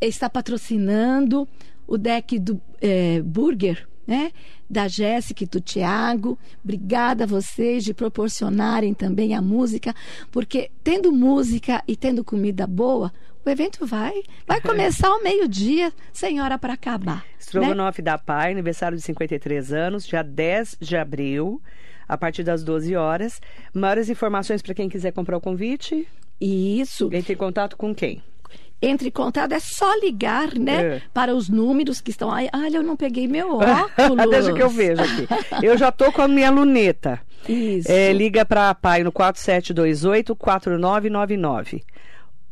está 0.00 0.30
patrocinando, 0.30 1.46
o 1.86 1.98
DEC 1.98 2.38
do 2.38 2.60
é, 2.80 3.20
Burger, 3.20 3.86
né? 4.06 4.32
Da 4.68 4.88
Jéssica 4.88 5.44
e 5.44 5.46
do 5.46 5.60
Tiago. 5.60 6.38
Obrigada 6.62 7.24
a 7.24 7.26
vocês 7.26 7.84
de 7.84 7.94
proporcionarem 7.94 8.94
também 8.94 9.34
a 9.34 9.42
música, 9.42 9.94
porque 10.30 10.70
tendo 10.82 11.12
música 11.12 11.82
e 11.86 11.96
tendo 11.96 12.24
comida 12.24 12.66
boa, 12.66 13.12
o 13.44 13.48
evento 13.48 13.86
vai 13.86 14.22
vai 14.46 14.60
começar 14.62 15.08
ao 15.08 15.22
meio-dia, 15.22 15.92
sem 16.12 16.40
hora 16.40 16.58
para 16.58 16.74
acabar. 16.74 17.24
Strogonoff 17.38 18.00
né? 18.00 18.04
da 18.04 18.18
Pai, 18.18 18.52
aniversário 18.52 18.96
de 18.96 19.02
53 19.02 19.72
anos, 19.72 20.06
dia 20.06 20.22
10 20.22 20.76
de 20.80 20.96
abril, 20.96 21.60
a 22.08 22.16
partir 22.18 22.42
das 22.42 22.62
12 22.62 22.94
horas. 22.96 23.40
Maiores 23.72 24.08
informações 24.08 24.62
para 24.62 24.74
quem 24.74 24.88
quiser 24.88 25.12
comprar 25.12 25.36
o 25.36 25.40
convite? 25.40 26.06
Isso. 26.40 27.10
Entre 27.12 27.34
em 27.34 27.36
contato 27.36 27.76
com 27.76 27.94
quem? 27.94 28.22
Entre 28.82 29.08
em 29.08 29.10
contato, 29.10 29.52
é 29.52 29.60
só 29.60 29.94
ligar, 29.96 30.54
né? 30.54 30.96
É. 30.96 31.02
Para 31.12 31.34
os 31.34 31.48
números 31.48 32.00
que 32.00 32.10
estão 32.10 32.32
aí. 32.32 32.48
Olha, 32.54 32.78
eu 32.78 32.82
não 32.82 32.96
peguei 32.96 33.28
meu 33.28 33.56
óculos. 33.56 34.24
Deixa 34.30 34.52
que 34.52 34.62
eu 34.62 34.70
vejo 34.70 35.02
aqui. 35.02 35.28
Eu 35.62 35.76
já 35.76 35.92
tô 35.92 36.10
com 36.10 36.22
a 36.22 36.28
minha 36.28 36.50
luneta. 36.50 37.20
Isso. 37.48 37.90
É, 37.90 38.12
liga 38.12 38.44
para 38.44 38.68
a 38.70 38.74
PAI 38.74 39.02
no 39.02 39.10
4728-4999 39.12 41.82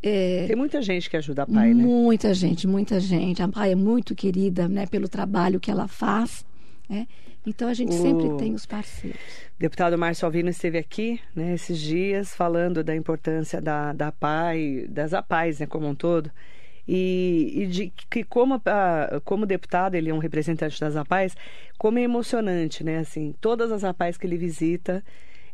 É, 0.00 0.46
Tem 0.48 0.56
muita 0.56 0.82
gente 0.82 1.08
que 1.08 1.16
ajuda 1.16 1.42
a 1.42 1.46
PAI, 1.46 1.74
né? 1.74 1.82
Muita 1.82 2.34
gente, 2.34 2.66
muita 2.66 2.98
gente. 2.98 3.42
A 3.42 3.48
PAI 3.48 3.72
é 3.72 3.76
muito 3.76 4.14
querida, 4.14 4.68
né? 4.68 4.86
Pelo 4.86 5.08
trabalho 5.08 5.60
que 5.60 5.70
ela 5.70 5.86
faz, 5.86 6.44
né? 6.88 7.06
Então 7.46 7.68
a 7.68 7.74
gente 7.74 7.92
o 7.92 8.00
sempre 8.00 8.36
tem 8.36 8.54
os 8.54 8.66
parceiros. 8.66 9.20
O 9.56 9.60
deputado 9.60 9.98
Márcio 9.98 10.26
Alvino 10.26 10.50
esteve 10.50 10.78
aqui 10.78 11.20
né, 11.34 11.54
esses 11.54 11.78
dias 11.78 12.34
falando 12.34 12.84
da 12.84 12.94
importância 12.94 13.60
da, 13.60 13.92
da 13.92 14.12
PAI, 14.12 14.86
das 14.88 15.12
APAIs 15.12 15.58
né, 15.60 15.66
como 15.66 15.88
um 15.88 15.94
todo. 15.94 16.30
E, 16.86 17.52
e, 17.54 17.66
de 17.66 17.92
que 18.10 18.24
como, 18.24 18.60
como 19.24 19.46
deputado 19.46 19.94
ele 19.94 20.10
é 20.10 20.14
um 20.14 20.18
representante 20.18 20.80
das 20.80 20.96
APAIs, 20.96 21.36
como 21.78 21.98
é 21.98 22.02
emocionante, 22.02 22.82
né? 22.82 22.98
Assim, 22.98 23.34
todas 23.40 23.70
as 23.70 23.84
APAIs 23.84 24.16
que 24.16 24.26
ele 24.26 24.36
visita, 24.36 25.02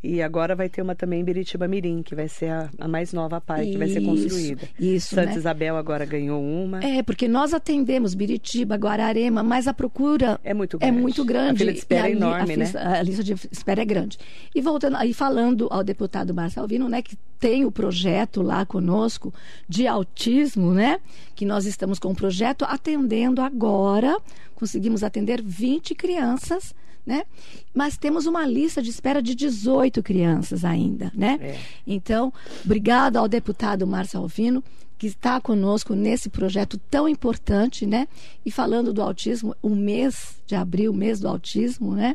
e 0.02 0.22
agora 0.22 0.54
vai 0.54 0.68
ter 0.68 0.80
uma 0.80 0.94
também 0.94 1.20
em 1.20 1.24
Biritiba 1.24 1.66
Mirim, 1.66 2.02
que 2.02 2.14
vai 2.14 2.28
ser 2.28 2.50
a, 2.50 2.70
a 2.78 2.86
mais 2.86 3.12
nova 3.12 3.40
PAI 3.40 3.72
que 3.72 3.78
vai 3.78 3.88
ser 3.88 4.00
construída. 4.00 4.68
Isso, 4.78 5.14
Santa 5.14 5.32
né? 5.32 5.36
Isabel 5.36 5.76
agora 5.76 6.04
ganhou 6.04 6.40
uma. 6.40 6.78
É, 6.84 7.02
porque 7.02 7.26
nós 7.26 7.52
atendemos 7.52 8.14
Biritiba, 8.14 8.76
Guararema, 8.76 9.42
mas 9.42 9.66
a 9.66 9.74
procura 9.74 10.38
é 10.44 10.54
muito 10.54 10.76
é 10.76 10.80
grande. 10.80 10.98
É 10.98 11.00
muito 11.00 11.24
grande. 11.24 11.50
A 11.50 11.56
fila 11.56 11.72
de 11.72 11.78
espera 11.78 12.08
é 12.08 12.12
enorme, 12.12 12.54
a, 12.54 12.56
né? 12.56 12.72
A 12.74 13.02
lista 13.02 13.24
de 13.24 13.34
espera 13.50 13.82
é 13.82 13.84
grande. 13.84 14.18
E 14.54 14.60
voltando 14.60 14.96
aí 14.96 15.12
falando 15.12 15.66
ao 15.70 15.82
deputado 15.82 16.32
Marcelo 16.32 16.64
Alvino, 16.64 16.88
né, 16.88 17.02
que 17.02 17.16
tem 17.40 17.64
o 17.64 17.70
projeto 17.70 18.40
lá 18.40 18.64
conosco 18.64 19.34
de 19.68 19.88
autismo, 19.88 20.72
né? 20.72 21.00
Que 21.34 21.44
nós 21.44 21.66
estamos 21.66 21.98
com 21.98 22.12
o 22.12 22.14
projeto 22.14 22.64
atendendo 22.64 23.42
agora, 23.42 24.16
conseguimos 24.54 25.02
atender 25.02 25.42
20 25.42 25.94
crianças 25.96 26.72
né? 27.08 27.24
Mas 27.72 27.96
temos 27.96 28.26
uma 28.26 28.46
lista 28.46 28.82
de 28.82 28.90
espera 28.90 29.22
de 29.22 29.34
18 29.34 30.02
crianças 30.02 30.62
ainda, 30.62 31.10
né? 31.14 31.38
É. 31.40 31.58
Então, 31.86 32.30
obrigado 32.62 33.16
ao 33.16 33.26
deputado 33.26 33.86
Márcio 33.86 34.20
Alvino, 34.20 34.62
que 34.98 35.06
está 35.06 35.40
conosco 35.40 35.94
nesse 35.94 36.28
projeto 36.28 36.76
tão 36.90 37.08
importante, 37.08 37.86
né? 37.86 38.06
E 38.44 38.50
falando 38.50 38.92
do 38.92 39.00
autismo, 39.00 39.56
o 39.62 39.70
mês 39.70 40.36
de 40.46 40.54
abril, 40.54 40.92
o 40.92 40.94
mês 40.94 41.18
do 41.18 41.28
autismo, 41.28 41.94
né? 41.94 42.14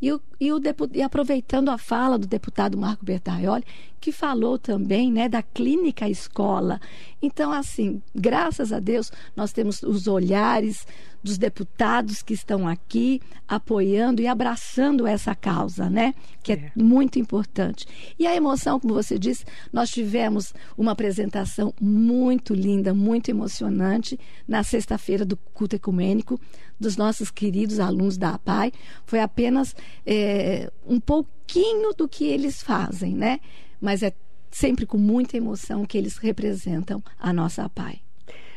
E, 0.00 0.10
o, 0.10 0.18
e, 0.40 0.50
o 0.50 0.58
e 0.94 1.02
aproveitando 1.02 1.68
a 1.68 1.76
fala 1.76 2.18
do 2.18 2.26
deputado 2.26 2.78
Marco 2.78 3.04
Bertaioli, 3.04 3.64
que 4.00 4.10
falou 4.10 4.58
também 4.58 5.12
né, 5.12 5.28
da 5.28 5.42
clínica 5.42 6.08
escola. 6.08 6.80
Então, 7.20 7.52
assim, 7.52 8.00
graças 8.14 8.72
a 8.72 8.80
Deus, 8.80 9.12
nós 9.36 9.52
temos 9.52 9.82
os 9.82 10.06
olhares 10.06 10.86
dos 11.22 11.36
deputados 11.36 12.22
que 12.22 12.34
estão 12.34 12.66
aqui 12.66 13.20
apoiando 13.46 14.22
e 14.22 14.26
abraçando 14.26 15.06
essa 15.06 15.34
causa, 15.34 15.90
né? 15.90 16.14
Que 16.42 16.52
é, 16.52 16.56
é 16.56 16.72
muito 16.74 17.18
importante. 17.18 17.86
E 18.18 18.26
a 18.26 18.34
emoção, 18.34 18.80
como 18.80 18.94
você 18.94 19.18
disse, 19.18 19.44
nós 19.72 19.90
tivemos 19.90 20.54
uma 20.76 20.92
apresentação 20.92 21.74
muito 21.80 22.54
linda, 22.54 22.94
muito 22.94 23.28
emocionante 23.28 24.18
na 24.46 24.62
sexta-feira 24.62 25.24
do 25.24 25.36
culto 25.36 25.76
ecumênico 25.76 26.40
dos 26.78 26.96
nossos 26.96 27.30
queridos 27.30 27.78
alunos 27.78 28.16
da 28.16 28.30
APAI. 28.30 28.72
Foi 29.04 29.20
apenas 29.20 29.76
é, 30.06 30.70
um 30.86 30.98
pouquinho 30.98 31.92
do 31.92 32.08
que 32.08 32.24
eles 32.24 32.62
fazem, 32.62 33.14
né? 33.14 33.40
Mas 33.80 34.02
é 34.02 34.12
sempre 34.50 34.86
com 34.86 34.98
muita 34.98 35.36
emoção 35.36 35.84
que 35.84 35.96
eles 35.96 36.16
representam 36.16 37.02
a 37.18 37.32
nossa 37.32 37.64
APAI. 37.64 38.00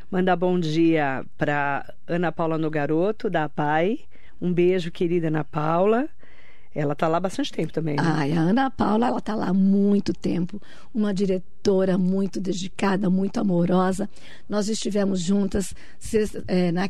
Mandar 0.09 0.35
bom 0.35 0.59
dia 0.59 1.25
para 1.37 1.93
Ana 2.07 2.31
Paula 2.31 2.57
no 2.57 2.69
Garoto, 2.69 3.29
da 3.29 3.49
PAI. 3.49 3.99
Um 4.41 4.53
beijo, 4.53 4.91
querida 4.91 5.27
Ana 5.27 5.43
Paula. 5.43 6.07
Ela 6.75 6.93
está 6.93 7.07
lá 7.07 7.17
há 7.17 7.19
bastante 7.19 7.51
tempo 7.51 7.71
também. 7.71 7.95
Né? 7.95 8.03
Ai, 8.03 8.31
a 8.31 8.39
Ana 8.39 8.71
Paula, 8.71 9.07
ela 9.07 9.19
está 9.19 9.35
lá 9.35 9.49
há 9.49 9.53
muito 9.53 10.11
tempo. 10.11 10.61
Uma 10.93 11.13
diretora 11.13 11.97
muito 11.97 12.39
dedicada, 12.39 13.09
muito 13.09 13.39
amorosa. 13.39 14.09
Nós 14.49 14.67
estivemos 14.69 15.21
juntas 15.21 15.75
é, 16.47 16.71
na 16.71 16.89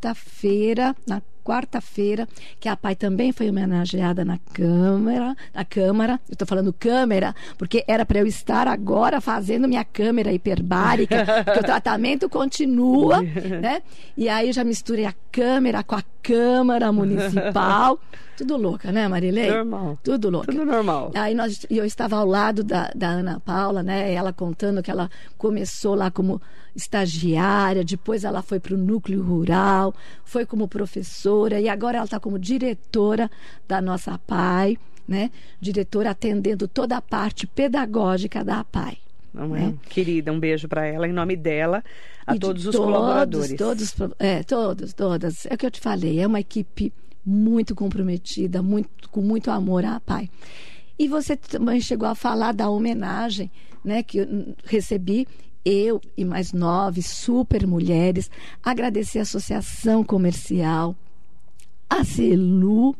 quarta-feira, 0.00 0.96
na 1.06 1.20
quarta-feira, 1.44 2.26
que 2.58 2.68
a 2.68 2.76
pai 2.76 2.94
também 2.94 3.32
foi 3.32 3.50
homenageada 3.50 4.24
na 4.24 4.38
Câmara, 4.52 5.36
na 5.54 5.64
Câmara. 5.64 6.20
Eu 6.28 6.32
estou 6.32 6.48
falando 6.48 6.72
câmera, 6.72 7.34
porque 7.58 7.84
era 7.86 8.06
para 8.06 8.20
eu 8.20 8.26
estar 8.26 8.66
agora 8.66 9.20
fazendo 9.20 9.68
minha 9.68 9.84
câmera 9.84 10.32
hiperbárica, 10.32 11.24
porque 11.44 11.60
o 11.60 11.64
tratamento 11.64 12.28
continua, 12.28 13.20
né? 13.60 13.82
E 14.16 14.28
aí 14.28 14.52
já 14.52 14.64
misturei 14.64 15.04
a 15.04 15.14
câmera 15.30 15.82
com 15.82 15.96
a 15.96 16.02
Câmara 16.22 16.90
Municipal. 16.92 17.98
Tudo 18.36 18.56
louca, 18.56 18.90
né, 18.90 19.06
Marilei? 19.06 19.50
Normal. 19.50 19.98
Tudo 20.02 20.30
louca. 20.30 20.50
Tudo 20.50 20.64
normal. 20.64 21.10
Aí 21.14 21.34
nós, 21.34 21.66
eu 21.68 21.84
estava 21.84 22.16
ao 22.16 22.26
lado 22.26 22.64
da, 22.64 22.90
da 22.94 23.08
Ana 23.08 23.38
Paula, 23.38 23.82
né? 23.82 24.14
Ela 24.14 24.32
contando 24.32 24.82
que 24.82 24.90
ela 24.90 25.10
começou 25.36 25.94
lá 25.94 26.10
como 26.10 26.40
estagiária, 26.74 27.84
depois 27.84 28.24
ela 28.24 28.42
foi 28.42 28.60
para 28.60 28.74
o 28.74 28.78
núcleo 28.78 29.22
rural, 29.22 29.89
foi 30.24 30.46
como 30.46 30.68
professora 30.68 31.60
e 31.60 31.68
agora 31.68 31.98
ela 31.98 32.04
está 32.04 32.18
como 32.18 32.38
diretora 32.38 33.30
da 33.66 33.80
nossa 33.80 34.18
PAI, 34.18 34.78
né? 35.06 35.30
Diretora 35.60 36.10
atendendo 36.10 36.68
toda 36.68 36.96
a 36.96 37.02
parte 37.02 37.46
pedagógica 37.46 38.44
da 38.44 38.64
PAI. 38.64 38.98
Não 39.32 39.54
é? 39.54 39.60
Né? 39.60 39.74
Querida, 39.88 40.32
um 40.32 40.40
beijo 40.40 40.68
para 40.68 40.86
ela 40.86 41.06
em 41.06 41.12
nome 41.12 41.36
dela, 41.36 41.84
a 42.26 42.36
todos 42.36 42.66
os 42.66 42.74
todos, 42.74 42.86
colaboradores. 42.86 43.56
Todos, 43.56 43.94
é, 44.18 44.42
todos, 44.42 44.92
todas. 44.92 45.46
É 45.46 45.54
o 45.54 45.58
que 45.58 45.66
eu 45.66 45.70
te 45.70 45.80
falei, 45.80 46.20
é 46.20 46.26
uma 46.26 46.40
equipe 46.40 46.92
muito 47.24 47.74
comprometida, 47.74 48.62
muito, 48.62 49.08
com 49.10 49.20
muito 49.20 49.50
amor 49.50 49.84
à 49.84 50.00
Pai. 50.00 50.28
E 50.98 51.08
você 51.08 51.36
também 51.36 51.80
chegou 51.80 52.08
a 52.08 52.14
falar 52.14 52.52
da 52.52 52.68
homenagem 52.68 53.50
né, 53.84 54.02
que 54.02 54.18
eu 54.18 54.54
recebi 54.64 55.26
eu 55.64 56.00
e 56.16 56.24
mais 56.24 56.52
nove 56.52 57.02
super 57.02 57.66
mulheres, 57.66 58.30
agradecer 58.62 59.18
a 59.18 59.22
Associação 59.22 60.02
Comercial, 60.02 60.96
a 61.88 62.04
Celu 62.04 62.94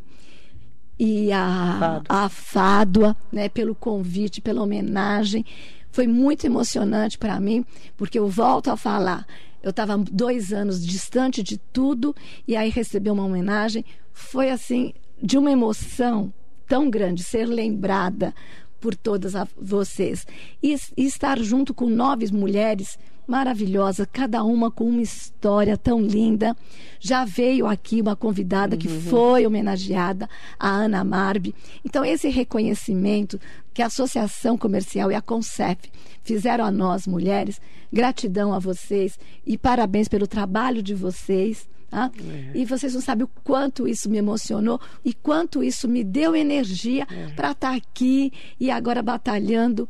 e 0.99 1.33
a, 1.33 2.02
a 2.09 2.29
Fádua, 2.29 3.17
né, 3.33 3.49
pelo 3.49 3.75
convite, 3.75 4.40
pela 4.40 4.62
homenagem. 4.62 5.45
Foi 5.90 6.07
muito 6.07 6.45
emocionante 6.45 7.17
para 7.19 7.40
mim, 7.40 7.64
porque 7.97 8.19
eu 8.19 8.29
volto 8.29 8.71
a 8.71 8.76
falar. 8.76 9.26
Eu 9.62 9.71
estava 9.71 9.97
dois 9.99 10.52
anos 10.52 10.85
distante 10.85 11.43
de 11.43 11.59
tudo 11.59 12.14
e 12.47 12.57
aí 12.57 12.71
receber 12.71 13.11
uma 13.11 13.25
homenagem 13.25 13.85
foi 14.12 14.50
assim 14.50 14.93
de 15.23 15.37
uma 15.37 15.50
emoção 15.50 16.33
tão 16.67 16.88
grande 16.88 17.23
ser 17.23 17.47
lembrada 17.47 18.35
por 18.81 18.95
todas 18.95 19.35
vocês 19.57 20.27
e, 20.63 20.75
e 20.97 21.05
estar 21.05 21.39
junto 21.39 21.75
com 21.75 21.87
nove 21.87 22.31
mulheres 22.33 22.99
maravilhosas, 23.31 24.09
cada 24.13 24.43
uma 24.43 24.73
com 24.73 24.85
uma 24.85 25.03
história 25.03 25.77
tão 25.77 26.01
linda. 26.01 26.57
Já 26.99 27.25
veio 27.25 27.65
aqui 27.65 28.01
uma 28.01 28.17
convidada 28.17 28.77
que 28.77 28.89
foi 28.89 29.47
homenageada, 29.47 30.29
a 30.59 30.69
Ana 30.69 31.05
Marbi. 31.05 31.55
Então, 31.85 32.05
esse 32.05 32.29
reconhecimento 32.29 33.41
que 33.73 33.83
a 33.83 33.87
Associação 33.87 34.59
Comercial 34.59 35.13
e 35.13 35.15
a 35.15 35.23
Concef 35.23 35.79
fizeram 36.25 36.65
a 36.65 36.73
nós, 36.73 37.07
mulheres, 37.07 37.61
gratidão 37.93 38.53
a 38.53 38.59
vocês 38.59 39.17
e 39.47 39.57
parabéns 39.57 40.09
pelo 40.09 40.27
trabalho 40.27 40.83
de 40.83 40.95
vocês. 40.95 41.69
Tá? 41.91 42.11
E 42.55 42.65
vocês 42.65 42.95
não 42.95 43.01
sabem 43.01 43.25
o 43.25 43.31
quanto 43.43 43.87
isso 43.87 44.09
me 44.09 44.17
emocionou 44.17 44.81
e 45.05 45.13
quanto 45.13 45.63
isso 45.63 45.89
me 45.89 46.05
deu 46.05 46.35
energia 46.37 47.07
para 47.35 47.51
estar 47.51 47.75
aqui 47.75 48.33
e 48.59 48.71
agora 48.71 49.03
batalhando. 49.03 49.89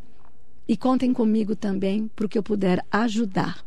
E 0.67 0.77
contem 0.77 1.13
comigo 1.13 1.55
também, 1.55 2.09
porque 2.15 2.39
eu 2.39 2.43
puder 2.43 2.85
ajudar. 2.91 3.65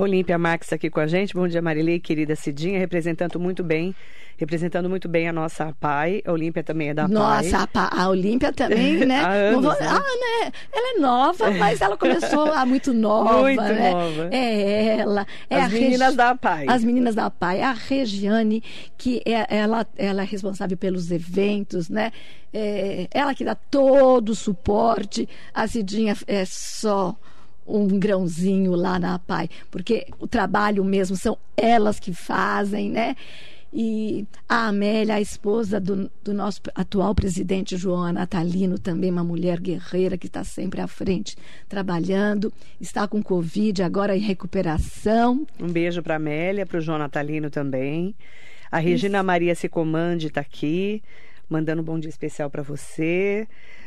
Olímpia 0.00 0.38
Max 0.38 0.72
aqui 0.72 0.88
com 0.88 0.98
a 1.00 1.06
gente. 1.06 1.34
Bom 1.34 1.46
dia, 1.46 1.60
Marilei, 1.60 2.00
querida 2.00 2.34
Cidinha, 2.34 2.78
representando 2.78 3.38
muito 3.38 3.62
bem, 3.62 3.94
representando 4.38 4.88
muito 4.88 5.08
bem 5.08 5.28
a 5.28 5.32
nossa 5.32 5.74
PAI. 5.78 6.22
A 6.24 6.32
Olímpia 6.32 6.64
também 6.64 6.88
é 6.88 6.94
da 6.94 7.02
PAI. 7.02 7.12
Nossa, 7.12 7.68
a, 7.74 8.08
Olímpia 8.08 8.50
também, 8.52 8.96
né? 9.04 9.52
Não 9.52 9.60
vou- 9.60 9.70
anos, 9.70 9.80
né? 9.82 9.88
Ah, 9.90 9.98
né? 10.44 10.52
Ela 10.72 10.96
é 10.96 11.00
nova, 11.00 11.50
mas 11.50 11.80
ela 11.82 11.96
começou 11.98 12.46
lá 12.46 12.64
muito 12.64 12.94
nova, 12.94 13.42
Muito 13.42 13.62
né? 13.62 13.90
nova. 13.90 14.28
É 14.32 14.98
ela. 15.00 15.26
É 15.50 15.60
As 15.60 15.72
meninas 15.72 16.16
da 16.16 16.34
PAI. 16.34 16.64
As 16.66 16.82
meninas 16.82 17.14
da 17.14 17.30
PAI. 17.30 17.60
A 17.60 17.72
Regiane, 17.72 18.62
que 18.96 19.20
é, 19.26 19.54
ela, 19.54 19.86
ela 19.98 20.22
é 20.22 20.24
responsável 20.24 20.78
pelos 20.78 21.10
eventos, 21.10 21.90
né? 21.90 22.10
É, 22.54 23.06
ela 23.12 23.34
que 23.34 23.44
dá 23.44 23.54
todo 23.54 24.30
o 24.30 24.34
suporte. 24.34 25.28
A 25.52 25.66
Cidinha 25.68 26.16
é 26.26 26.44
só 26.46 27.14
um 27.78 27.98
grãozinho 27.98 28.74
lá 28.74 28.98
na 28.98 29.18
PAI, 29.18 29.48
porque 29.70 30.06
o 30.18 30.26
trabalho 30.26 30.84
mesmo 30.84 31.16
são 31.16 31.38
elas 31.56 32.00
que 32.00 32.12
fazem, 32.12 32.90
né? 32.90 33.16
E 33.72 34.26
a 34.48 34.66
Amélia, 34.66 35.14
a 35.14 35.20
esposa 35.20 35.78
do, 35.78 36.10
do 36.24 36.34
nosso 36.34 36.60
atual 36.74 37.14
presidente 37.14 37.76
João 37.76 38.12
Natalino, 38.12 38.78
também 38.78 39.12
uma 39.12 39.22
mulher 39.22 39.60
guerreira 39.60 40.18
que 40.18 40.26
está 40.26 40.42
sempre 40.42 40.80
à 40.80 40.88
frente, 40.88 41.36
trabalhando, 41.68 42.52
está 42.80 43.06
com 43.06 43.22
Covid, 43.22 43.80
agora 43.82 44.16
em 44.16 44.20
recuperação. 44.20 45.46
Um 45.60 45.70
beijo 45.70 46.02
para 46.02 46.16
Amélia, 46.16 46.66
para 46.66 46.78
o 46.78 46.80
João 46.80 46.98
Natalino 46.98 47.48
também. 47.48 48.14
A 48.72 48.78
Regina 48.78 49.22
Maria 49.22 49.54
Secomande 49.54 50.26
está 50.26 50.40
aqui, 50.40 51.00
mandando 51.48 51.80
um 51.80 51.84
bom 51.84 51.98
dia 51.98 52.10
especial 52.10 52.50
para 52.50 52.62
você. 52.62 53.46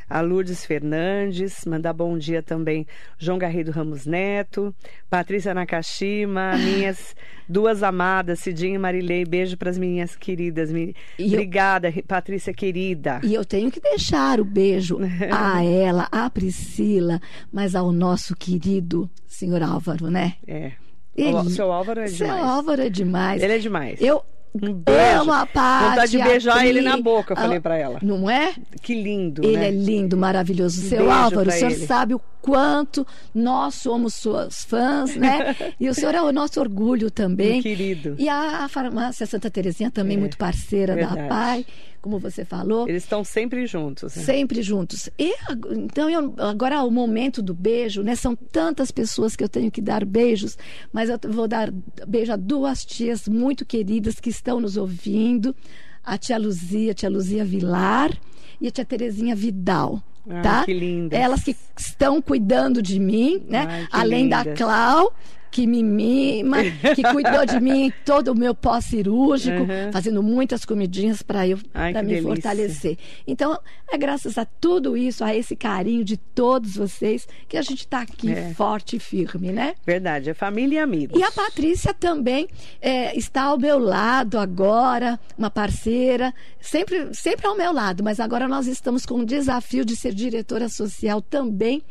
A 0.10 0.22
Lourdes 0.22 0.66
Fernandes, 0.66 1.66
mandar 1.66 1.94
bom 1.94 2.18
dia 2.18 2.42
também. 2.44 2.86
João 3.18 3.38
Garrido 3.38 3.72
Ramos 3.72 4.06
Neto, 4.06 4.74
Patrícia 5.10 5.54
Nakashima, 5.54 6.54
minhas 6.58 7.16
duas 7.50 7.82
amadas, 7.84 8.40
Cidinha 8.40 8.76
e 8.76 8.78
Marilei. 8.78 9.26
Beijo 9.26 9.58
para 9.58 9.70
as 9.70 9.78
minhas 9.78 10.16
queridas. 10.16 10.72
Mi- 10.72 10.96
E 11.18 11.24
eu- 11.28 11.34
Obrigada, 11.34 11.92
Patrícia 12.08 12.54
querida. 12.54 13.20
E 13.24 13.34
eu 13.34 13.44
tenho 13.46 13.72
que 13.72 13.80
deixar 13.80 14.40
o 14.40 14.46
beijo 14.46 14.98
a 15.32 15.64
ela, 15.64 16.08
a 16.12 16.30
Priscila, 16.30 17.20
mas 17.52 17.76
ao 17.76 17.92
nosso 17.92 18.36
querido 18.36 19.10
senhor 19.28 19.64
Álvaro, 19.64 20.10
né? 20.10 20.36
É. 20.48 20.72
Ele- 21.16 21.34
o 21.38 21.50
seu 21.50 21.72
Álvaro 21.72 22.00
é 22.02 22.08
Seu 22.08 22.26
demais. 22.28 22.44
Álvaro 22.44 22.82
é 22.82 22.90
demais. 22.90 23.42
Ele 23.44 23.54
é 23.54 23.58
demais. 23.60 24.02
Eu 24.02 24.24
Um 24.56 24.74
beijo. 24.74 25.22
amo 25.22 25.32
a 25.34 25.46
Paty, 25.48 25.90
Vontade 25.90 26.12
de 26.12 26.24
beijar 26.24 26.60
Pri, 26.60 26.68
ele 26.70 26.82
na 26.82 26.98
boca, 26.98 27.34
eu 27.34 27.38
falei 27.38 27.58
a- 27.58 27.62
pra 27.62 27.76
ela. 27.78 28.00
Não 28.04 28.30
é? 28.30 28.54
Que 28.82 28.94
lindo, 28.94 29.44
Ele 29.44 29.58
né? 29.58 29.68
é 29.68 29.72
lindo, 29.72 30.16
maravilhoso. 30.16 30.86
Um 30.86 30.90
Seu 30.90 31.12
Álvaro, 31.12 31.50
o 31.50 31.52
senhor 31.52 31.72
ele. 31.72 31.86
sabe 31.88 32.14
o 32.14 32.22
quanto 32.42 33.08
nós 33.34 33.76
somos 33.76 34.14
suas 34.14 34.64
fãs, 34.66 35.16
né? 35.16 35.56
e 35.80 35.90
o 35.90 35.94
senhor 35.94 36.14
é 36.14 36.22
o 36.22 36.32
nosso 36.32 36.60
orgulho 36.60 37.10
também. 37.10 37.60
Um 37.60 37.64
querido. 37.64 38.16
E 38.20 38.30
a, 38.30 38.66
a 38.66 38.68
farmácia 38.68 39.26
Santa 39.26 39.50
Terezinha 39.50 39.90
também 39.90 40.18
É, 40.18 40.20
muito 40.20 40.38
parceira 40.38 40.96
da 40.96 41.08
verdade. 41.08 41.30
PAI, 41.30 41.66
como 42.02 42.20
você 42.20 42.44
falou. 42.44 42.86
Eles 42.90 43.04
estão 43.04 43.24
sempre 43.24 43.66
juntos. 43.66 44.14
Né? 44.18 44.24
Sempre 44.24 44.62
juntos. 44.62 45.10
E 45.18 45.34
então, 45.72 46.10
eu- 46.10 46.34
agora 46.38 46.84
o 46.84 46.92
momento 46.92 47.42
do 47.42 47.54
beijo, 47.54 48.04
né? 48.04 48.14
São 48.14 48.36
tantas 48.36 48.92
pessoas 48.92 49.38
que 49.38 49.44
eu 49.44 49.48
tenho 49.48 49.72
que 49.72 49.82
dar 49.82 50.04
beijos, 50.04 50.58
mas 50.92 51.10
eu 51.10 51.18
vou 51.30 51.48
dar 51.48 51.72
beijo 52.06 52.34
a 52.34 52.36
duas 52.36 52.84
tias 52.84 53.26
muito 53.26 53.66
queridas 53.66 54.20
que 54.20 54.30
estão 54.44 54.60
nos 54.60 54.76
ouvindo: 54.76 55.56
a 56.04 56.18
tia 56.18 56.38
Luzia, 56.38 56.92
a 56.92 56.96
tia 56.96 57.10
Luzia 57.10 57.46
Vilar 57.46 58.12
e 58.60 58.68
a 58.68 58.72
tia 58.72 58.84
Terezinha 58.84 59.36
Vidal. 59.36 60.04
Ah, 60.30 60.42
tá? 60.42 60.66
que 60.66 60.74
lindas. 60.74 61.20
Elas 61.20 61.44
que 61.44 61.56
estão 61.78 62.22
cuidando 62.22 62.82
de 62.82 63.00
mim, 63.00 63.44
né? 63.48 63.68
Ai, 63.70 63.88
Além 63.92 64.30
da 64.30 64.40
lindas. 64.44 64.58
Clau, 64.58 65.14
que 65.52 65.68
me 65.68 65.84
mima, 65.84 66.58
que 66.96 67.04
cuidou 67.04 67.46
de 67.46 67.60
mim 67.60 67.84
em 67.86 67.94
todo 68.04 68.30
o 68.32 68.36
meu 68.36 68.56
pós-cirúrgico, 68.56 69.60
Uhum. 69.62 69.92
fazendo 69.92 70.24
muitas 70.24 70.66
comidinhas 70.66 71.22
para 71.22 71.48
eu 71.48 71.60
Ai, 71.76 71.94
que 71.94 72.02
me 72.02 72.08
delícia. 72.08 72.28
fortalecer. 72.28 72.98
Então, 73.28 73.60
é 73.92 73.96
graças 73.96 74.40
a 74.40 74.46
tudo 74.46 74.98
isso, 74.98 75.24
a 75.24 75.36
esse 75.36 75.56
carinho 75.56 76.04
de 76.04 76.18
todos 76.18 76.76
vocês, 76.76 77.28
que 77.48 77.56
a 77.56 77.62
gente 77.62 77.82
está 77.82 78.02
aqui 78.02 78.32
É. 78.32 78.52
forte 78.56 78.96
e 78.96 79.00
firme, 79.00 79.52
né? 79.52 79.76
Verdade, 79.86 80.32
é 80.32 80.34
família 80.34 80.78
e 80.78 80.80
amigos. 80.80 81.20
E 81.20 81.24
a 81.24 81.30
Patrícia 81.32 81.94
também 81.94 82.48
é, 82.82 83.16
está 83.16 83.44
ao 83.44 83.60
meu 83.60 83.78
lado 83.78 84.40
agora, 84.40 85.20
uma 85.38 85.52
parceira, 85.52 86.34
sempre, 86.60 87.14
sempre 87.14 87.46
ao 87.46 87.56
meu 87.56 87.72
lado, 87.72 88.04
mas 88.04 88.20
agora 88.20 88.48
nós 88.48 88.66
estamos 88.66 89.06
com 89.06 89.20
o 89.20 89.26
desafio 89.26 89.86
de 89.86 89.96
ser 89.96 90.13
diretora 90.14 90.70
social 90.70 91.22
também 91.22 91.82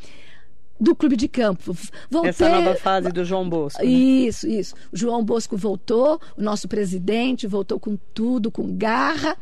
do 0.81 0.95
Clube 0.97 1.17
de 1.17 1.29
Campo. 1.29 1.77
Voltei- 2.11 2.31
Essa 2.31 2.49
nova 2.49 2.75
fase 2.75 3.09
do 3.11 3.25
João 3.25 3.49
Bosco. 3.49 3.81
né? 3.81 3.89
isso, 3.89 4.49
isso. 4.49 4.75
O 4.93 4.97
João 4.97 5.25
Bosco 5.25 5.57
voltou, 5.57 6.21
o 6.37 6.43
nosso 6.43 6.67
presidente 6.67 7.47
voltou 7.47 7.79
com 7.79 7.97
tudo, 8.13 8.51
com 8.51 8.77
garra. 8.77 9.37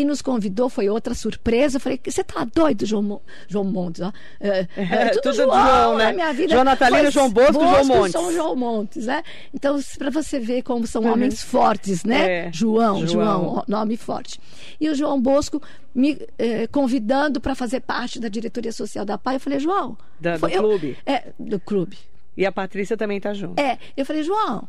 E 0.00 0.04
nos 0.04 0.22
convidou, 0.22 0.70
foi 0.70 0.88
outra 0.88 1.12
surpresa. 1.14 1.76
Eu 1.76 1.80
falei, 1.80 2.00
você 2.02 2.24
tá 2.24 2.46
doido, 2.54 2.86
João, 2.86 3.20
João 3.46 3.64
Montes? 3.64 4.00
ó? 4.00 4.10
É, 4.40 4.66
é, 4.76 5.08
tudo, 5.10 5.22
tudo 5.22 5.34
João, 5.36 5.48
João, 5.66 5.96
né? 5.98 6.04
na 6.06 6.12
minha 6.14 6.32
vida. 6.32 6.52
João 6.54 6.64
Natalino, 6.64 7.10
João 7.10 7.30
Bosco, 7.30 7.52
João 7.60 7.84
Montes. 7.84 8.12
São 8.12 8.32
João 8.32 8.56
Montes, 8.56 9.06
né? 9.06 9.22
Então, 9.52 9.78
para 9.98 10.08
você 10.10 10.40
ver 10.40 10.62
como 10.62 10.86
são 10.86 11.02
Uhum. 11.02 11.12
homens 11.12 11.42
fortes, 11.42 12.02
né? 12.04 12.46
É, 12.46 12.50
João, 12.52 13.06
João. 13.06 13.42
João, 13.42 13.64
nome 13.68 13.96
forte. 13.98 14.40
E 14.80 14.88
o 14.88 14.94
João 14.94 15.20
Bosco 15.20 15.60
me 15.94 16.18
eh, 16.38 16.66
convidando 16.68 17.40
para 17.40 17.54
fazer 17.54 17.80
parte 17.80 18.18
da 18.18 18.28
diretoria 18.28 18.72
social 18.72 19.04
da 19.04 19.18
PAI. 19.18 19.36
Eu 19.36 19.40
falei, 19.40 19.58
João... 19.58 19.98
Da- 20.18 20.38
do 20.38 20.48
eu- 20.48 20.62
clube? 20.62 20.96
é, 21.04 21.24
do 21.38 21.60
clube. 21.60 21.98
E 22.36 22.46
a 22.46 22.52
Patrícia 22.52 22.96
também 22.96 23.20
tá 23.20 23.34
junto. 23.34 23.60
É, 23.60 23.76
eu 23.96 24.06
falei, 24.06 24.22
João, 24.22 24.66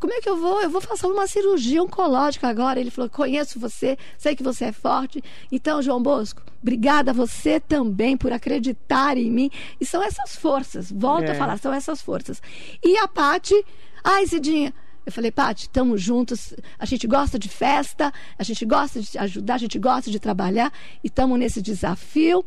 como 0.00 0.12
é 0.12 0.20
que 0.20 0.28
eu 0.28 0.36
vou? 0.36 0.60
Eu 0.60 0.70
vou 0.70 0.80
fazer 0.80 1.06
uma 1.06 1.26
cirurgia 1.26 1.82
oncológica 1.82 2.48
agora. 2.48 2.80
Ele 2.80 2.90
falou, 2.90 3.08
conheço 3.08 3.58
você, 3.58 3.96
sei 4.18 4.34
que 4.34 4.42
você 4.42 4.66
é 4.66 4.72
forte. 4.72 5.22
Então, 5.50 5.80
João 5.80 6.02
Bosco, 6.02 6.42
obrigada 6.60 7.12
a 7.12 7.14
você 7.14 7.60
também 7.60 8.16
por 8.16 8.32
acreditar 8.32 9.16
em 9.16 9.30
mim. 9.30 9.50
E 9.80 9.86
são 9.86 10.02
essas 10.02 10.34
forças, 10.36 10.90
volto 10.90 11.24
É. 11.24 11.32
a 11.32 11.34
falar, 11.36 11.58
são 11.58 11.72
essas 11.72 12.02
forças. 12.02 12.42
E 12.84 12.96
a 12.98 13.06
Pati, 13.06 13.54
ai, 14.02 14.26
Cidinha, 14.26 14.74
eu 15.06 15.12
falei, 15.12 15.30
Pati, 15.30 15.62
estamos 15.62 16.02
juntos, 16.02 16.52
a 16.78 16.84
gente 16.84 17.06
gosta 17.06 17.38
de 17.38 17.48
festa, 17.48 18.12
a 18.38 18.42
gente 18.42 18.64
gosta 18.66 19.00
de 19.00 19.18
ajudar, 19.18 19.54
a 19.54 19.58
gente 19.58 19.78
gosta 19.78 20.10
de 20.10 20.20
trabalhar 20.20 20.72
e 21.02 21.06
estamos 21.06 21.38
nesse 21.38 21.62
desafio 21.62 22.44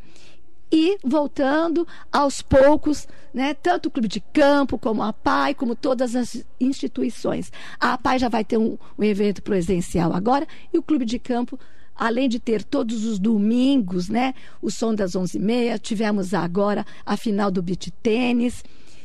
e 0.74 0.98
voltando 1.04 1.88
aos 2.12 2.42
poucos, 2.42 3.08
né, 3.32 3.54
tanto 3.54 3.86
o 3.86 3.92
Clube 3.92 4.08
de 4.08 4.20
Campo, 4.20 4.76
como 4.76 5.04
a 5.04 5.14
PAI, 5.14 5.54
como 5.54 5.76
todas 5.76 6.16
as 6.16 6.44
instituições. 6.60 7.52
A 7.80 7.96
PAI 7.96 8.18
já 8.18 8.28
vai 8.28 8.44
ter 8.44 8.58
um, 8.58 8.76
um 8.98 9.04
evento 9.04 9.44
presencial 9.44 10.12
agora 10.14 10.48
e 10.74 10.78
o 10.80 10.82
Clube 10.82 11.06
de 11.06 11.20
Campo, 11.20 11.60
além 11.96 12.28
de 12.28 12.40
ter 12.40 12.64
todos 12.64 13.06
os 13.06 13.20
domingos, 13.20 14.10
né, 14.10 14.34
o 14.64 14.72
som 14.72 14.96
das 14.96 15.12
11h30, 15.12 15.80
tivemos 15.80 16.34
agora 16.34 16.84
a 17.06 17.16
final 17.16 17.52
do 17.52 17.62
beach 17.62 17.92
tênis, 18.02 18.64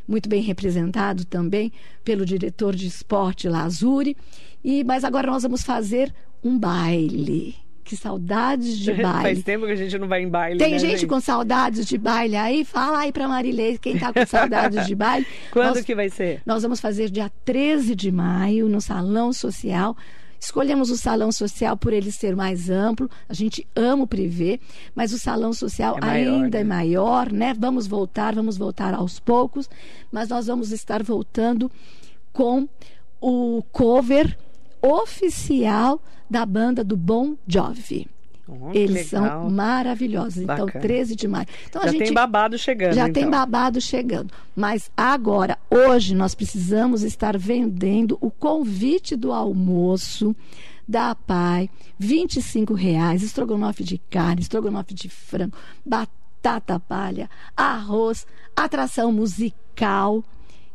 muito 0.08 0.26
bem 0.26 0.40
representado 0.40 1.26
também 1.26 1.70
pelo 2.02 2.24
diretor 2.24 2.74
de 2.74 2.86
esporte 2.86 3.46
Lazuri. 3.46 4.16
E, 4.64 4.82
mas 4.82 5.04
agora 5.04 5.30
nós 5.30 5.42
vamos 5.42 5.62
fazer 5.62 6.14
um 6.42 6.58
baile. 6.58 7.67
Que 7.88 7.96
saudades 7.96 8.78
de 8.78 8.92
baile. 9.02 9.22
Faz 9.22 9.42
tempo 9.42 9.64
que 9.64 9.72
a 9.72 9.76
gente 9.76 9.98
não 9.98 10.06
vai 10.06 10.22
em 10.22 10.28
baile. 10.28 10.58
Tem 10.58 10.72
né, 10.72 10.78
gente, 10.78 11.06
com 11.06 11.18
saudades 11.18 11.86
de 11.86 11.96
baile 11.96 12.36
aí? 12.36 12.62
Fala 12.62 12.98
aí 12.98 13.10
pra 13.10 13.26
Marilei, 13.26 13.78
quem 13.78 13.98
tá 13.98 14.12
com 14.12 14.26
saudades 14.26 14.86
de 14.86 14.94
baile. 14.94 15.26
Quando 15.50 15.76
nós, 15.76 15.84
que 15.84 15.94
vai 15.94 16.10
ser? 16.10 16.42
Nós 16.44 16.62
vamos 16.62 16.80
fazer 16.80 17.08
dia 17.08 17.32
13 17.46 17.94
de 17.94 18.12
maio 18.12 18.68
no 18.68 18.78
Salão 18.78 19.32
Social. 19.32 19.96
Escolhemos 20.38 20.90
o 20.90 20.98
salão 20.98 21.32
social 21.32 21.78
por 21.78 21.94
ele 21.94 22.12
ser 22.12 22.36
mais 22.36 22.68
amplo. 22.68 23.10
A 23.26 23.32
gente 23.32 23.66
ama 23.74 24.04
o 24.04 24.06
privê, 24.06 24.60
mas 24.94 25.14
o 25.14 25.18
salão 25.18 25.54
social 25.54 25.96
É 25.96 26.00
maior, 26.04 26.44
ainda 26.44 26.58
né? 26.58 26.60
é 26.60 26.64
maior, 26.64 27.32
né? 27.32 27.54
Vamos 27.58 27.86
voltar, 27.86 28.34
vamos 28.34 28.58
voltar 28.58 28.92
aos 28.92 29.18
poucos, 29.18 29.68
mas 30.12 30.28
nós 30.28 30.46
vamos 30.46 30.72
estar 30.72 31.02
voltando 31.02 31.70
com 32.34 32.68
o 33.20 33.64
cover 33.72 34.36
oficial 34.82 36.00
da 36.30 36.44
banda 36.44 36.82
do 36.84 36.96
Bon 36.96 37.36
Jovi. 37.46 38.08
Oh, 38.50 38.70
Eles 38.72 39.08
são 39.08 39.50
maravilhosos. 39.50 40.38
Então, 40.38 40.64
Bacana. 40.66 40.80
13 40.80 41.14
de 41.14 41.28
maio. 41.28 41.46
Então, 41.68 41.82
a 41.82 41.84
Já 41.86 41.92
gente 41.92 42.04
tem 42.04 42.14
babado 42.14 42.56
chegando. 42.56 42.94
já 42.94 43.02
então. 43.08 43.22
tem 43.22 43.30
babado 43.30 43.78
chegando. 43.78 44.32
Mas 44.56 44.90
agora, 44.96 45.58
hoje, 45.70 46.14
nós 46.14 46.34
precisamos 46.34 47.02
estar 47.02 47.36
vendendo 47.36 48.16
o 48.22 48.30
convite 48.30 49.16
do 49.16 49.32
almoço 49.32 50.34
da 50.88 51.14
Pai, 51.14 51.68
25 51.98 52.72
reais, 52.72 53.22
estrogonofe 53.22 53.84
de 53.84 53.98
carne, 53.98 54.40
estrogonofe 54.40 54.94
de 54.94 55.10
frango, 55.10 55.54
batata 55.84 56.80
palha, 56.80 57.28
arroz, 57.54 58.26
atração 58.56 59.12
musical. 59.12 60.24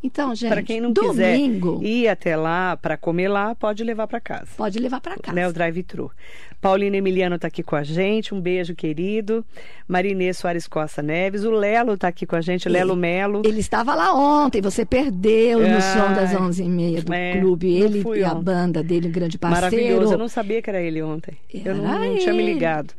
Então, 0.04 0.36
gente, 0.36 0.50
Para 0.52 0.62
quem 0.62 0.82
não 0.82 0.92
domingo 0.92 1.80
quiser 1.80 1.88
ir 1.90 2.08
até 2.10 2.36
lá 2.36 2.76
para 2.76 2.98
comer 2.98 3.30
lá, 3.30 3.56
pode 3.56 3.84
levar 3.84 4.06
para 4.06 4.20
casa. 4.20 4.48
pode 4.58 4.78
levar 4.78 5.00
para 5.00 5.18
casa. 5.18 5.34
Né, 5.34 5.48
o 5.48 5.54
drive-thru. 5.54 6.12
Paulina 6.60 6.96
Emiliano 6.96 7.36
está 7.36 7.48
aqui 7.48 7.62
com 7.62 7.76
a 7.76 7.84
gente, 7.84 8.34
um 8.34 8.40
beijo 8.40 8.74
querido. 8.74 9.46
Marinê 9.88 10.34
Soares 10.34 10.66
Costa 10.68 11.02
Neves, 11.02 11.44
o 11.44 11.52
Lelo 11.52 11.94
está 11.94 12.08
aqui 12.08 12.26
com 12.26 12.38
a 12.38 12.42
gente, 12.42 12.70
Lelo 12.70 12.96
Melo. 12.96 13.42
Ele 13.46 13.60
estava 13.60 13.94
lá 13.96 14.14
ontem, 14.14 14.62
você 14.62 14.86
perdeu 14.86 15.60
no 15.60 15.66
Ai, 15.66 15.82
som 15.82 16.14
das 16.14 16.32
11h30 16.32 17.04
do 17.04 17.14
é, 17.14 17.38
clube. 17.40 17.74
Ele 17.74 18.04
e 18.18 18.24
a 18.24 18.34
banda 18.34 18.82
dele, 18.82 19.10
um 19.10 19.12
grande 19.12 19.38
parceiro. 19.38 19.76
Maravilhoso, 19.76 20.14
eu 20.14 20.18
não 20.18 20.30
sabia 20.30 20.62
que 20.62 20.70
era 20.70 20.82
ele 20.82 21.02
ontem. 21.02 21.38
eu 21.54 21.76
não, 21.76 21.86
Era 21.86 22.00
não 22.06 22.18
tinha 22.18 22.34
me 22.34 22.44
ele. 22.44 22.54
ligado. 22.54 22.94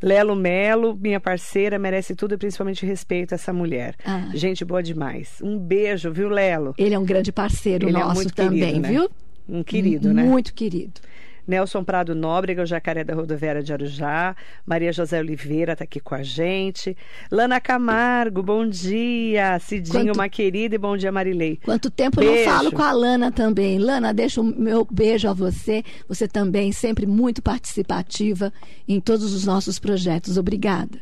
Lelo 0.00 0.36
Melo, 0.36 0.96
minha 0.96 1.18
parceira, 1.20 1.78
merece 1.78 2.14
tudo 2.14 2.34
e 2.34 2.38
principalmente 2.38 2.86
respeito 2.86 3.32
a 3.32 3.36
essa 3.36 3.52
mulher. 3.52 3.94
Ah. 4.04 4.28
Gente 4.34 4.64
boa 4.64 4.82
demais. 4.82 5.40
Um 5.42 5.58
beijo, 5.58 6.12
viu, 6.12 6.28
Lelo? 6.28 6.74
Ele 6.78 6.94
é 6.94 6.98
um 6.98 7.04
grande 7.04 7.32
parceiro 7.32 7.88
Ele 7.88 7.96
é 7.96 8.00
nosso 8.00 8.14
muito 8.14 8.34
também, 8.34 8.60
querido, 8.60 8.80
né? 8.80 8.88
viu? 8.88 9.10
Um 9.48 9.62
querido, 9.62 10.12
né? 10.12 10.22
Muito 10.22 10.52
querido. 10.54 11.00
Nelson 11.48 11.82
Prado 11.82 12.14
Nóbrega, 12.14 12.62
o 12.62 12.66
jacaré 12.66 13.02
da 13.02 13.14
rodoviária 13.14 13.62
de 13.62 13.72
Arujá. 13.72 14.36
Maria 14.66 14.92
José 14.92 15.18
Oliveira 15.18 15.72
está 15.72 15.84
aqui 15.84 15.98
com 15.98 16.14
a 16.14 16.22
gente. 16.22 16.94
Lana 17.32 17.58
Camargo, 17.60 18.42
bom 18.42 18.66
dia. 18.68 19.58
Cidinho, 19.58 20.04
Quanto- 20.08 20.16
uma 20.18 20.28
querida, 20.28 20.74
e 20.74 20.78
bom 20.78 20.96
dia, 20.96 21.10
Marilei. 21.10 21.58
Quanto 21.64 21.90
tempo 21.90 22.20
eu 22.22 22.30
Beijo. 22.32 22.50
não 22.50 22.56
falo 22.58 22.72
com 22.72 22.82
a 22.82 22.92
Lana 22.92 23.32
também. 23.32 23.78
Lana, 23.78 24.12
deixa 24.12 24.40
o 24.40 24.44
meu 24.44 24.86
beijo 24.90 25.26
a 25.28 25.32
você. 25.32 25.82
Você 26.06 26.28
também 26.28 26.70
sempre 26.70 27.06
muito 27.06 27.40
participativa 27.42 28.52
em 28.86 29.00
todos 29.00 29.32
os 29.32 29.46
nossos 29.46 29.78
projetos. 29.78 30.36
Obrigada. 30.36 31.00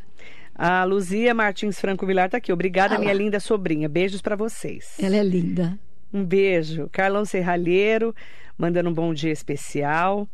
A 0.55 0.85
Luzia 0.85 1.35
Martins 1.35 1.79
Franco 1.81 2.07
Vilar 2.07 2.27
está 2.27 2.39
aqui. 2.39 2.53
Obrigada, 2.53 2.95
Ah 2.95 2.99
lá. 2.99 3.01
minha 3.03 3.13
linda 3.13 3.41
sobrinha. 3.41 3.89
Beijos 3.89 4.23
para 4.23 4.37
vocês. 4.37 4.95
Ela 4.99 5.17
é 5.17 5.23
linda. 5.25 5.79
Um 6.15 6.25
beijo. 6.25 6.89
Carlão 6.93 7.25
Serralheiro, 7.27 8.15
mandando 8.57 8.91
um 8.91 8.95
bom 8.95 9.13
dia 9.13 9.33
especial. 9.33 10.29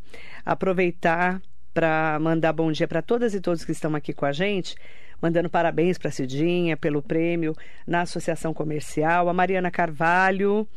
Aproveitar 0.44 1.40
para 1.72 2.18
mandar 2.20 2.52
bom 2.52 2.70
dia 2.70 2.87
para 2.87 3.02
todas 3.02 3.35
e 3.35 3.40
todos 3.40 3.64
que 3.64 3.72
estão 3.72 3.94
aqui 3.94 4.12
com 4.12 4.26
a 4.26 4.32
gente. 4.32 4.76
Mandando 5.20 5.48
parabéns 5.48 5.98
para 5.98 6.08
a 6.08 6.12
Cidinha 6.12 6.76
pelo 6.76 7.00
prêmio 7.00 7.54
na 7.87 8.02
Associação 8.02 8.52
Comercial. 8.52 9.28
A 9.28 9.32
Mariana 9.32 9.70
Carvalho. 9.70 10.68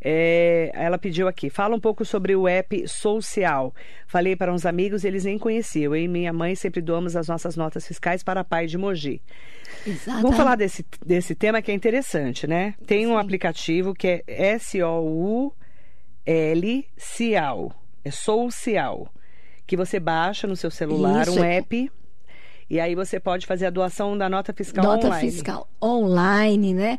é, 0.00 0.70
ela 0.74 0.96
pediu 0.96 1.26
aqui, 1.26 1.50
fala 1.50 1.74
um 1.74 1.80
pouco 1.80 2.04
sobre 2.04 2.36
o 2.36 2.46
app 2.46 2.86
Social. 2.86 3.74
Falei 4.06 4.36
para 4.36 4.52
uns 4.52 4.64
amigos, 4.64 5.04
eles 5.04 5.24
nem 5.24 5.38
conheciam. 5.38 5.94
Eu 5.94 6.02
e 6.02 6.08
minha 6.08 6.32
mãe 6.32 6.54
sempre 6.54 6.80
doamos 6.80 7.16
as 7.16 7.26
nossas 7.26 7.56
notas 7.56 7.86
fiscais 7.86 8.22
para 8.22 8.40
a 8.40 8.44
Pai 8.44 8.66
de 8.66 8.78
Mogi. 8.78 9.20
Exata. 9.86 10.22
Vamos 10.22 10.36
falar 10.36 10.56
desse, 10.56 10.84
desse 11.04 11.34
tema 11.34 11.60
que 11.60 11.70
é 11.70 11.74
interessante, 11.74 12.46
né? 12.46 12.74
Tem 12.86 13.06
um 13.06 13.18
aplicativo 13.18 13.92
que 13.92 14.06
é 14.06 14.24
S-O-U-L 16.28 16.84
Cial. 16.96 17.72
É 18.04 18.10
Social. 18.10 19.08
Que 19.66 19.76
você 19.76 19.98
baixa 19.98 20.46
no 20.46 20.56
seu 20.56 20.70
celular 20.70 21.26
Isso, 21.26 21.40
um 21.40 21.44
é- 21.44 21.56
app. 21.56 21.90
E 22.70 22.78
aí 22.78 22.94
você 22.94 23.18
pode 23.18 23.46
fazer 23.46 23.64
a 23.66 23.70
doação 23.70 24.16
da 24.16 24.28
nota 24.28 24.52
fiscal 24.52 24.84
Nota 24.84 25.06
online. 25.06 25.30
fiscal 25.30 25.66
online, 25.82 26.74
né? 26.74 26.98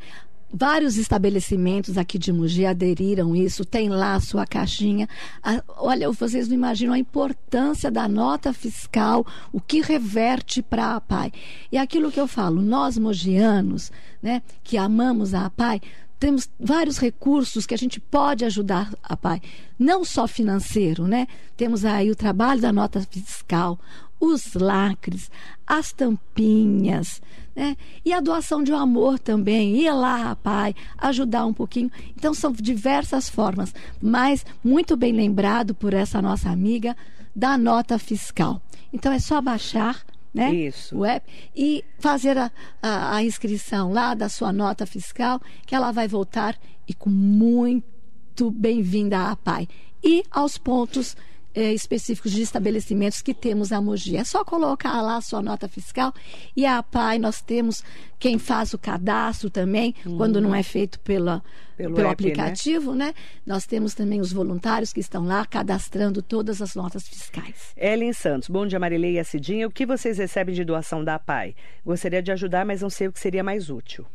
Vários 0.51 0.97
estabelecimentos 0.97 1.95
aqui 1.95 2.17
de 2.17 2.33
Mogi 2.33 2.65
aderiram 2.65 3.35
isso, 3.35 3.63
tem 3.63 3.87
lá 3.87 4.15
a 4.15 4.19
sua 4.19 4.47
caixinha. 4.47 5.07
Ah, 5.43 5.61
olha, 5.77 6.09
vocês 6.11 6.47
não 6.47 6.55
imaginam 6.55 6.95
a 6.95 6.97
importância 6.97 7.91
da 7.91 8.07
nota 8.07 8.51
fiscal, 8.51 9.23
o 9.53 9.61
que 9.61 9.79
reverte 9.79 10.63
para 10.63 10.95
a 10.95 11.01
PAI. 11.01 11.31
E 11.71 11.77
aquilo 11.77 12.11
que 12.11 12.19
eu 12.19 12.27
falo, 12.27 12.63
nós 12.63 12.97
mogianos, 12.97 13.91
né, 14.23 14.41
que 14.63 14.75
amamos 14.75 15.35
a 15.35 15.51
PAI, 15.51 15.81
temos 16.19 16.49
vários 16.59 16.97
recursos 16.97 17.65
que 17.65 17.73
a 17.73 17.77
gente 17.77 17.99
pode 17.99 18.43
ajudar 18.43 18.93
a 19.01 19.15
PAI, 19.15 19.41
não 19.77 20.03
só 20.03 20.27
financeiro, 20.27 21.07
né? 21.07 21.27
Temos 21.55 21.85
aí 21.85 22.11
o 22.11 22.15
trabalho 22.15 22.59
da 22.59 22.73
nota 22.73 23.01
fiscal, 23.09 23.79
os 24.19 24.53
lacres, 24.53 25.31
as 25.65 25.93
tampinhas, 25.93 27.21
né? 27.55 27.77
E 28.03 28.11
a 28.11 28.19
doação 28.19 28.61
de 28.61 28.71
um 28.73 28.77
amor 28.77 29.17
também, 29.17 29.77
ir 29.77 29.91
lá, 29.91 30.35
pai, 30.35 30.75
ajudar 30.97 31.45
um 31.45 31.53
pouquinho. 31.53 31.89
Então 32.17 32.33
são 32.33 32.51
diversas 32.51 33.29
formas, 33.29 33.73
mas 34.01 34.45
muito 34.61 34.97
bem 34.97 35.13
lembrado 35.13 35.73
por 35.73 35.93
essa 35.93 36.21
nossa 36.21 36.49
amiga 36.49 36.97
da 37.33 37.57
nota 37.57 37.97
fiscal. 37.97 38.61
Então 38.91 39.11
é 39.11 39.19
só 39.19 39.41
baixar 39.41 40.03
né? 40.33 40.53
Isso. 40.53 40.97
O 40.97 41.05
app 41.05 41.27
e 41.55 41.83
fazer 41.97 42.37
a, 42.37 42.51
a, 42.81 43.15
a 43.15 43.23
inscrição 43.23 43.91
lá 43.91 44.13
da 44.13 44.29
sua 44.29 44.53
nota 44.53 44.85
fiscal, 44.85 45.41
que 45.65 45.75
ela 45.75 45.91
vai 45.91 46.07
voltar 46.07 46.57
e 46.87 46.93
com 46.93 47.09
muito 47.09 48.51
bem-vinda 48.51 49.29
à 49.29 49.35
PAI. 49.35 49.67
E 50.03 50.23
aos 50.31 50.57
pontos 50.57 51.15
eh, 51.59 51.73
específicos 51.73 52.31
de 52.31 52.41
estabelecimentos 52.41 53.21
que 53.21 53.33
temos 53.33 53.73
a 53.73 53.81
Mogi. 53.81 54.15
É 54.15 54.23
só 54.23 54.45
colocar 54.45 55.01
lá 55.01 55.17
a 55.17 55.21
sua 55.21 55.41
nota 55.41 55.67
fiscal 55.67 56.13
e 56.55 56.65
a 56.65 56.81
PAI 56.81 57.19
nós 57.19 57.41
temos 57.41 57.83
quem 58.17 58.37
faz 58.39 58.73
o 58.73 58.77
cadastro 58.77 59.49
também, 59.49 59.93
quando 60.17 60.39
não 60.39 60.55
é 60.55 60.63
feito 60.63 60.99
pela, 61.01 61.43
Pelo 61.75 61.95
pelo, 61.95 62.07
app, 62.07 62.23
né? 62.23 62.31
aplicativo, 62.31 62.95
né? 62.95 63.13
Nós 63.45 63.65
temos 63.65 63.93
também 63.93 64.21
os 64.21 64.31
voluntários 64.31 64.93
que 64.93 65.01
estão 65.01 65.25
lá 65.25 65.45
cadastrando 65.45 66.21
todas 66.21 66.61
as 66.61 66.75
notas 66.75 67.07
fiscais. 67.07 67.73
Ellen 67.75 68.13
Santos, 68.13 68.47
bom 68.47 68.65
dia 68.65 68.79
Marilei 68.79 69.15
e 69.15 69.19
a 69.19 69.23
Cidinha. 69.23 69.67
O 69.67 69.71
que 69.71 69.85
vocês 69.85 70.17
recebem 70.17 70.55
de 70.55 70.63
doação 70.63 71.03
da 71.03 71.15
APAI? 71.15 71.55
Gostaria 71.85 72.21
de 72.21 72.31
ajudar, 72.31 72.65
mas 72.65 72.81
não 72.81 72.89
sei 72.89 73.07
o 73.07 73.11
que 73.11 73.19
seria 73.19 73.43
mais 73.43 73.69
útil. 73.69 74.05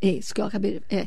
É 0.00 0.08
isso 0.08 0.34
que 0.34 0.40
eu 0.40 0.46
acabei. 0.46 0.80
É, 0.88 1.06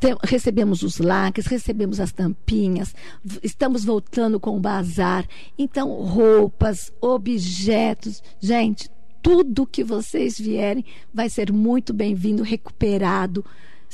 tem- 0.00 0.16
recebemos 0.22 0.82
os 0.82 0.98
lacres, 0.98 1.46
recebemos 1.46 2.00
as 2.00 2.12
tampinhas, 2.12 2.94
estamos 3.42 3.84
voltando 3.84 4.38
com 4.40 4.56
o 4.56 4.60
bazar. 4.60 5.26
Então, 5.58 5.88
roupas, 6.02 6.92
objetos. 7.00 8.22
Gente, 8.40 8.90
tudo 9.22 9.66
que 9.66 9.82
vocês 9.82 10.38
vierem 10.38 10.84
vai 11.12 11.30
ser 11.30 11.52
muito 11.52 11.92
bem-vindo, 11.94 12.42
recuperado. 12.42 13.44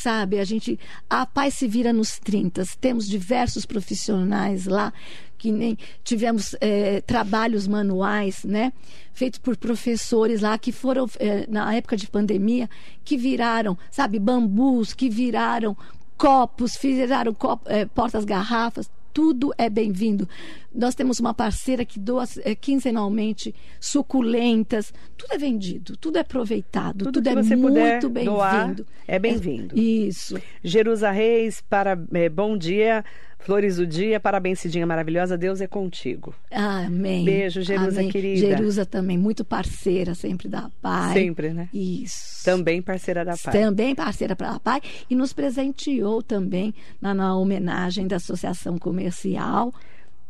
Sabe, 0.02 0.38
a 0.38 0.44
gente. 0.44 0.78
A 1.10 1.26
paz 1.26 1.52
se 1.52 1.68
vira 1.68 1.92
nos 1.92 2.18
30. 2.18 2.64
Temos 2.80 3.06
diversos 3.06 3.66
profissionais 3.66 4.64
lá, 4.64 4.94
que 5.36 5.52
nem 5.52 5.76
tivemos 6.02 6.56
eh, 6.58 7.02
trabalhos 7.02 7.68
manuais, 7.68 8.42
né? 8.42 8.72
Feitos 9.12 9.38
por 9.38 9.58
professores 9.58 10.40
lá 10.40 10.56
que 10.56 10.72
foram, 10.72 11.06
eh, 11.18 11.44
na 11.50 11.74
época 11.74 11.98
de 11.98 12.06
pandemia, 12.08 12.66
que 13.04 13.18
viraram, 13.18 13.76
sabe, 13.90 14.18
bambus, 14.18 14.94
que 14.94 15.10
viraram 15.10 15.76
copos, 16.16 16.78
viraram 16.80 17.34
cop- 17.34 17.66
eh, 17.66 17.84
portas-garrafas. 17.84 18.88
Tudo 19.12 19.52
é 19.58 19.68
bem-vindo. 19.68 20.28
Nós 20.74 20.94
temos 20.94 21.18
uma 21.18 21.34
parceira 21.34 21.84
que 21.84 21.98
doa 21.98 22.24
eh, 22.44 22.54
quinzenalmente 22.54 23.54
suculentas. 23.80 24.92
Tudo 25.16 25.34
é 25.34 25.38
vendido, 25.38 25.96
tudo 25.96 26.18
é 26.18 26.20
aproveitado, 26.20 27.04
Tudo 27.06 27.12
tudo, 27.14 27.28
é 27.28 27.34
muito 27.56 28.08
bem-vindo. 28.08 28.86
é 29.06 29.18
bem-vindo. 29.18 29.78
Isso. 29.78 30.40
Jerusa 30.62 31.10
Reis, 31.10 31.60
para, 31.68 31.98
eh, 32.14 32.28
bom 32.28 32.56
dia. 32.56 33.04
Flores 33.40 33.76
do 33.76 33.86
dia, 33.86 34.20
parabéns, 34.20 34.60
Cidinha 34.60 34.86
maravilhosa. 34.86 35.36
Deus 35.36 35.60
é 35.60 35.66
contigo. 35.66 36.34
Amém. 36.50 37.24
Beijo, 37.24 37.62
Jerusa, 37.62 38.00
Amém. 38.00 38.10
querida. 38.10 38.46
Jerusa 38.46 38.84
também, 38.84 39.16
muito 39.16 39.44
parceira 39.44 40.14
sempre 40.14 40.48
da 40.48 40.70
Pai. 40.82 41.14
Sempre, 41.14 41.50
né? 41.50 41.68
Isso. 41.72 42.44
Também 42.44 42.82
parceira 42.82 43.24
da 43.24 43.36
PAI. 43.36 43.52
Também 43.52 43.94
parceira 43.94 44.36
para 44.36 44.50
a 44.52 44.60
Pai 44.60 44.80
e 45.08 45.14
nos 45.16 45.32
presenteou 45.32 46.22
também 46.22 46.74
na, 47.00 47.14
na 47.14 47.34
homenagem 47.36 48.06
da 48.06 48.16
Associação 48.16 48.78
Comercial. 48.78 49.72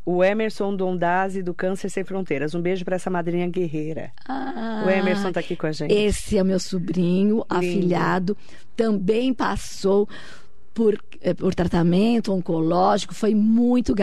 O 0.04 0.24
Emerson 0.24 0.74
Dondazzi, 0.74 1.42
do 1.42 1.52
Câncer 1.52 1.90
Sem 1.90 2.04
Fronteiras. 2.04 2.54
Um 2.54 2.60
beijo 2.62 2.84
para 2.84 2.96
essa 2.96 3.10
madrinha 3.10 3.46
guerreira. 3.48 4.10
Ah, 4.26 4.82
O 4.86 4.90
Emerson 4.90 5.28
está 5.28 5.40
aqui 5.40 5.54
com 5.54 5.66
a 5.66 5.72
gente. 5.72 5.92
Esse 5.92 6.38
é 6.38 6.42
meu 6.42 6.58
sobrinho, 6.58 7.44
afilhado, 7.48 8.36
também 8.74 9.34
passou 9.34 10.08
por, 10.72 10.98
eh, 11.20 11.34
por 11.34 11.54
tratamento 11.54 12.32
oncológico, 12.32 13.14
foi 13.14 13.34
muito, 13.34 13.94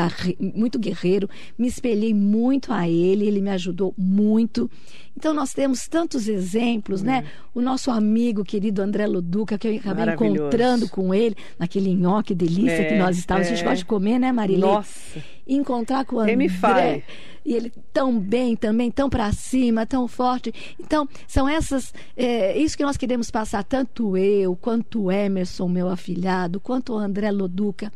muito 0.53 0.77
guerreiro, 0.77 1.29
me 1.57 1.67
espelhei 1.67 2.13
muito 2.13 2.73
a 2.73 2.87
ele, 2.87 3.25
ele 3.25 3.41
me 3.41 3.49
ajudou 3.51 3.93
muito. 3.97 4.69
Então 5.15 5.33
nós 5.33 5.53
temos 5.53 5.87
tantos 5.87 6.27
exemplos, 6.27 7.01
né? 7.01 7.25
O 7.55 7.61
nosso 7.61 7.89
amigo 7.89 8.43
querido 8.43 8.81
André 8.81 9.07
Luduca, 9.07 9.57
que 9.57 9.67
eu 9.67 9.75
acabei 9.77 10.13
encontrando 10.13 10.87
com 10.89 11.13
ele 11.13 11.35
naquele 11.57 11.93
nhoque 11.93 12.35
delícia 12.35 12.81
é, 12.81 12.85
que 12.85 12.95
nós 12.95 13.17
estávamos. 13.17 13.47
É. 13.47 13.53
A 13.53 13.55
gente 13.55 13.65
é. 13.65 13.69
gosta 13.69 13.79
de 13.79 13.85
comer, 13.85 14.19
né, 14.19 14.31
Marilê? 14.31 14.59
Nossa. 14.59 15.36
Encontrar 15.47 16.05
com 16.05 16.17
o 16.17 16.19
André. 16.19 16.35
Me 16.35 16.49
faz. 16.49 17.03
E 17.45 17.53
ele 17.53 17.71
tão 17.93 18.19
bem 18.19 18.55
também, 18.55 18.91
tão 18.91 19.09
para 19.09 19.31
cima, 19.31 19.85
tão 19.85 20.07
forte. 20.07 20.53
Então, 20.79 21.07
são 21.25 21.47
essas. 21.47 21.93
É, 22.15 22.57
isso 22.57 22.75
que 22.75 22.83
nós 22.83 22.97
queremos 22.97 23.31
passar, 23.31 23.63
tanto 23.63 24.17
eu, 24.17 24.55
quanto 24.55 25.03
o 25.03 25.11
Emerson, 25.11 25.67
meu 25.69 25.87
afilhado, 25.87 26.59
quanto 26.59 26.93
o 26.93 26.97
André 26.97 27.31
Loduca. 27.31 27.91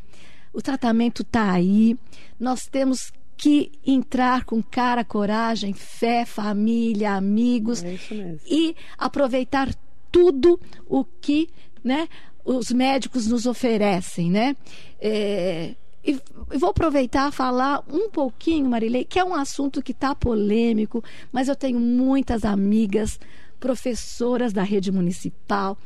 O 0.53 0.61
tratamento 0.61 1.21
está 1.21 1.51
aí. 1.51 1.97
Nós 2.39 2.67
temos 2.67 3.11
que 3.41 3.71
entrar 3.85 4.45
com 4.45 4.61
cara, 4.61 5.03
coragem, 5.03 5.73
fé, 5.73 6.25
família, 6.25 7.13
amigos 7.13 7.83
é 7.83 7.97
e 8.45 8.75
aproveitar 8.97 9.73
tudo 10.11 10.59
o 10.87 11.03
que 11.03 11.49
né, 11.83 12.07
os 12.45 12.71
médicos 12.71 13.25
nos 13.25 13.47
oferecem, 13.47 14.29
né? 14.29 14.55
É, 14.99 15.75
e 16.03 16.19
vou 16.57 16.71
aproveitar 16.71 17.31
falar 17.31 17.83
um 17.89 18.09
pouquinho, 18.09 18.69
Marilei, 18.69 19.05
que 19.05 19.19
é 19.19 19.23
um 19.23 19.35
assunto 19.35 19.81
que 19.81 19.91
está 19.91 20.15
polêmico, 20.15 21.03
mas 21.31 21.47
eu 21.47 21.55
tenho 21.55 21.79
muitas 21.79 22.43
amigas, 22.43 23.19
professoras 23.59 24.51
da 24.51 24.63
rede 24.63 24.91
municipal, 24.91 25.77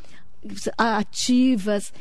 ativas 0.77 1.91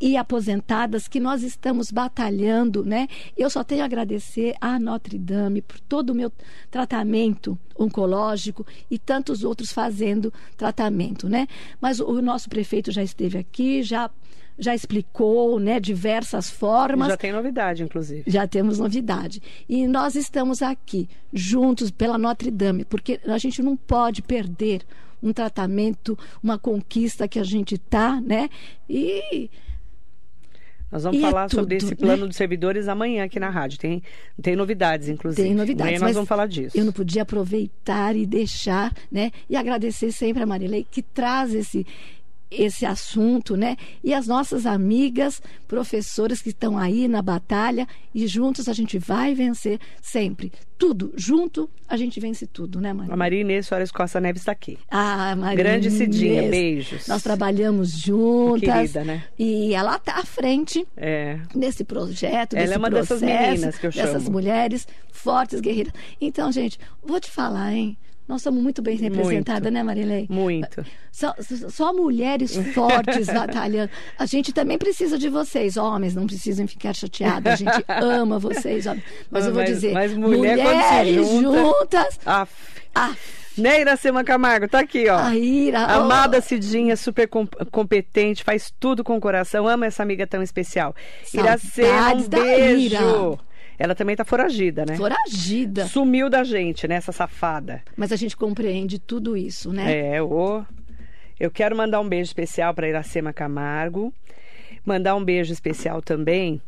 e 0.00 0.16
aposentadas 0.16 1.08
que 1.08 1.20
nós 1.20 1.42
estamos 1.42 1.90
batalhando, 1.90 2.84
né? 2.84 3.08
Eu 3.36 3.48
só 3.48 3.62
tenho 3.62 3.82
a 3.82 3.84
agradecer 3.84 4.54
à 4.60 4.78
Notre 4.78 5.18
Dame 5.18 5.62
por 5.62 5.80
todo 5.80 6.10
o 6.10 6.14
meu 6.14 6.32
tratamento 6.70 7.58
oncológico 7.78 8.66
e 8.90 8.98
tantos 8.98 9.44
outros 9.44 9.72
fazendo 9.72 10.32
tratamento, 10.56 11.28
né? 11.28 11.46
Mas 11.80 12.00
o 12.00 12.20
nosso 12.20 12.48
prefeito 12.48 12.90
já 12.92 13.02
esteve 13.02 13.38
aqui, 13.38 13.82
já 13.82 14.10
já 14.56 14.72
explicou, 14.72 15.58
né, 15.58 15.80
diversas 15.80 16.48
formas. 16.48 17.08
Já 17.08 17.16
tem 17.16 17.32
novidade, 17.32 17.82
inclusive. 17.82 18.22
Já 18.24 18.46
temos 18.46 18.78
novidade. 18.78 19.42
E 19.68 19.86
nós 19.88 20.14
estamos 20.14 20.62
aqui 20.62 21.08
juntos 21.32 21.90
pela 21.90 22.16
Notre 22.16 22.52
Dame, 22.52 22.84
porque 22.84 23.20
a 23.26 23.38
gente 23.38 23.60
não 23.62 23.76
pode 23.76 24.22
perder 24.22 24.82
um 25.22 25.32
tratamento, 25.32 26.16
uma 26.42 26.58
conquista 26.58 27.26
que 27.26 27.38
a 27.38 27.44
gente 27.44 27.78
tá, 27.78 28.20
né? 28.20 28.48
E 28.88 29.50
nós 30.94 31.02
vamos 31.02 31.20
e 31.20 31.24
é 31.24 31.28
falar 31.28 31.46
é 31.46 31.48
tudo, 31.48 31.58
sobre 31.58 31.74
esse 31.74 31.92
plano 31.96 32.22
né? 32.22 32.28
dos 32.28 32.36
servidores 32.36 32.86
amanhã 32.86 33.24
aqui 33.24 33.40
na 33.40 33.50
rádio. 33.50 33.80
Tem, 33.80 34.00
tem 34.40 34.54
novidades, 34.54 35.08
inclusive. 35.08 35.42
Tem 35.42 35.52
novidades. 35.52 35.80
Amanhã 35.80 35.98
nós 35.98 36.14
vamos 36.14 36.28
falar 36.28 36.46
disso. 36.46 36.78
Eu 36.78 36.84
não 36.84 36.92
podia 36.92 37.22
aproveitar 37.22 38.14
e 38.14 38.24
deixar, 38.24 38.94
né? 39.10 39.32
E 39.50 39.56
agradecer 39.56 40.12
sempre 40.12 40.44
a 40.44 40.46
Marilei 40.46 40.86
que 40.88 41.02
traz 41.02 41.52
esse, 41.52 41.84
esse 42.56 42.86
assunto, 42.86 43.56
né? 43.56 43.76
E 44.02 44.14
as 44.14 44.26
nossas 44.26 44.66
amigas, 44.66 45.40
professoras 45.66 46.40
que 46.40 46.50
estão 46.50 46.76
aí 46.78 47.08
na 47.08 47.22
batalha 47.22 47.86
e 48.14 48.26
juntos 48.26 48.68
a 48.68 48.72
gente 48.72 48.98
vai 48.98 49.34
vencer 49.34 49.78
sempre. 50.00 50.52
Tudo, 50.76 51.12
junto 51.16 51.70
a 51.88 51.96
gente 51.96 52.18
vence 52.18 52.46
tudo, 52.46 52.80
né, 52.80 52.92
Maria? 52.92 53.12
A 53.12 53.16
Maria 53.16 53.40
Inês 53.40 53.66
Soares 53.66 53.90
Costa 53.90 54.20
Neves 54.20 54.42
está 54.42 54.52
aqui. 54.52 54.78
Ah, 54.90 55.34
Maria 55.36 55.56
Grande 55.56 55.90
Cidinha, 55.90 56.48
beijos. 56.50 57.06
Nós 57.06 57.22
trabalhamos 57.22 57.92
juntas. 57.92 58.92
Querida, 58.92 59.04
né? 59.04 59.24
E 59.38 59.74
ela 59.74 59.96
está 59.96 60.18
à 60.18 60.24
frente 60.24 60.86
é. 60.96 61.38
desse 61.54 61.84
projeto, 61.84 62.54
ela 62.54 62.62
desse 62.62 62.74
é 62.74 62.78
uma 62.78 62.90
processo, 62.90 63.20
dessas 63.20 63.50
meninas 63.50 63.78
que 63.78 63.86
eu 63.86 63.92
chamo. 63.92 64.06
Dessas 64.06 64.28
mulheres 64.28 64.86
fortes, 65.12 65.60
guerreiras. 65.60 65.92
Então, 66.20 66.50
gente, 66.50 66.78
vou 67.02 67.20
te 67.20 67.30
falar, 67.30 67.72
hein? 67.72 67.96
Nós 68.26 68.40
somos 68.40 68.62
muito 68.62 68.80
bem 68.80 68.96
representadas, 68.96 69.70
né, 69.70 69.82
Marilei? 69.82 70.26
Muito. 70.30 70.84
Só, 71.12 71.34
só 71.68 71.92
mulheres 71.92 72.56
fortes 72.72 73.26
batalhando. 73.32 73.90
A 74.18 74.24
gente 74.24 74.52
também 74.52 74.78
precisa 74.78 75.18
de 75.18 75.28
vocês, 75.28 75.76
homens, 75.76 76.14
não 76.14 76.26
precisam 76.26 76.66
ficar 76.66 76.94
chateados. 76.94 77.52
A 77.52 77.56
gente 77.56 77.84
ama 77.88 78.38
vocês, 78.38 78.86
homens. 78.86 79.04
Mas, 79.30 79.46
eu 79.46 79.52
vou 79.52 79.62
dizer, 79.62 79.92
mas 79.92 80.14
mulher, 80.14 80.56
mulheres 80.56 81.28
junta... 81.28 81.58
juntas. 81.58 82.20
Af. 82.24 82.50
Af. 82.94 83.44
Né, 83.56 83.82
Iracema 83.82 84.24
Camargo? 84.24 84.66
Tá 84.66 84.80
aqui, 84.80 85.08
ó. 85.08 85.16
A 85.16 85.36
Ira, 85.36 85.84
Amada 85.84 86.38
oh. 86.38 86.42
Cidinha, 86.42 86.96
super 86.96 87.28
competente, 87.70 88.42
faz 88.42 88.72
tudo 88.80 89.04
com 89.04 89.16
o 89.16 89.20
coração. 89.20 89.68
Ama 89.68 89.86
essa 89.86 90.02
amiga 90.02 90.26
tão 90.26 90.42
especial. 90.42 90.94
Saudades 91.24 91.76
Iracema, 91.76 92.14
um 92.14 92.28
beijo. 92.28 93.38
Ela 93.78 93.94
também 93.94 94.14
tá 94.14 94.24
foragida, 94.24 94.84
né? 94.86 94.96
Foragida. 94.96 95.86
Sumiu 95.86 96.30
da 96.30 96.44
gente, 96.44 96.86
né? 96.86 96.96
Essa 96.96 97.12
safada. 97.12 97.82
Mas 97.96 98.12
a 98.12 98.16
gente 98.16 98.36
compreende 98.36 98.98
tudo 98.98 99.36
isso, 99.36 99.72
né? 99.72 100.14
É, 100.16 100.22
o. 100.22 100.64
Eu 101.38 101.50
quero 101.50 101.76
mandar 101.76 102.00
um 102.00 102.08
beijo 102.08 102.28
especial 102.28 102.72
para 102.72 102.88
Iracema 102.88 103.32
Camargo. 103.32 104.14
Mandar 104.84 105.16
um 105.16 105.24
beijo 105.24 105.52
especial 105.52 106.00
também 106.00 106.60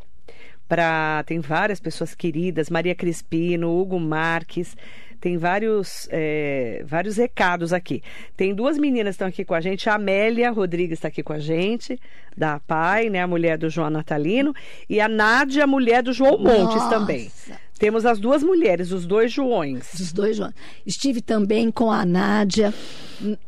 para. 0.68 1.22
Tem 1.24 1.38
várias 1.38 1.78
pessoas 1.78 2.14
queridas: 2.14 2.68
Maria 2.70 2.94
Crispino, 2.94 3.78
Hugo 3.78 4.00
Marques 4.00 4.76
tem 5.20 5.36
vários, 5.36 6.08
é, 6.10 6.82
vários 6.86 7.16
recados 7.16 7.72
aqui. 7.72 8.02
Tem 8.36 8.54
duas 8.54 8.78
meninas 8.78 9.12
que 9.12 9.16
estão 9.16 9.28
aqui 9.28 9.44
com 9.44 9.54
a 9.54 9.60
gente. 9.60 9.88
A 9.88 9.94
Amélia 9.94 10.50
Rodrigues 10.50 10.98
está 10.98 11.08
aqui 11.08 11.22
com 11.22 11.32
a 11.32 11.38
gente, 11.38 11.98
da 12.36 12.60
PAI, 12.60 13.10
né? 13.10 13.22
A 13.22 13.26
mulher 13.26 13.58
do 13.58 13.68
João 13.68 13.90
Natalino. 13.90 14.54
E 14.88 15.00
a 15.00 15.08
Nádia, 15.08 15.64
a 15.64 15.66
mulher 15.66 16.02
do 16.02 16.12
João 16.12 16.38
Montes 16.38 16.76
Nossa. 16.76 16.90
também. 16.90 17.30
Temos 17.78 18.06
as 18.06 18.18
duas 18.18 18.42
mulheres, 18.42 18.90
os 18.90 19.04
dois 19.04 19.30
Joões. 19.30 19.92
Os 19.94 20.12
dois 20.12 20.36
Joões. 20.36 20.54
Estive 20.86 21.20
também 21.20 21.70
com 21.70 21.90
a 21.90 22.06
Nádia 22.06 22.72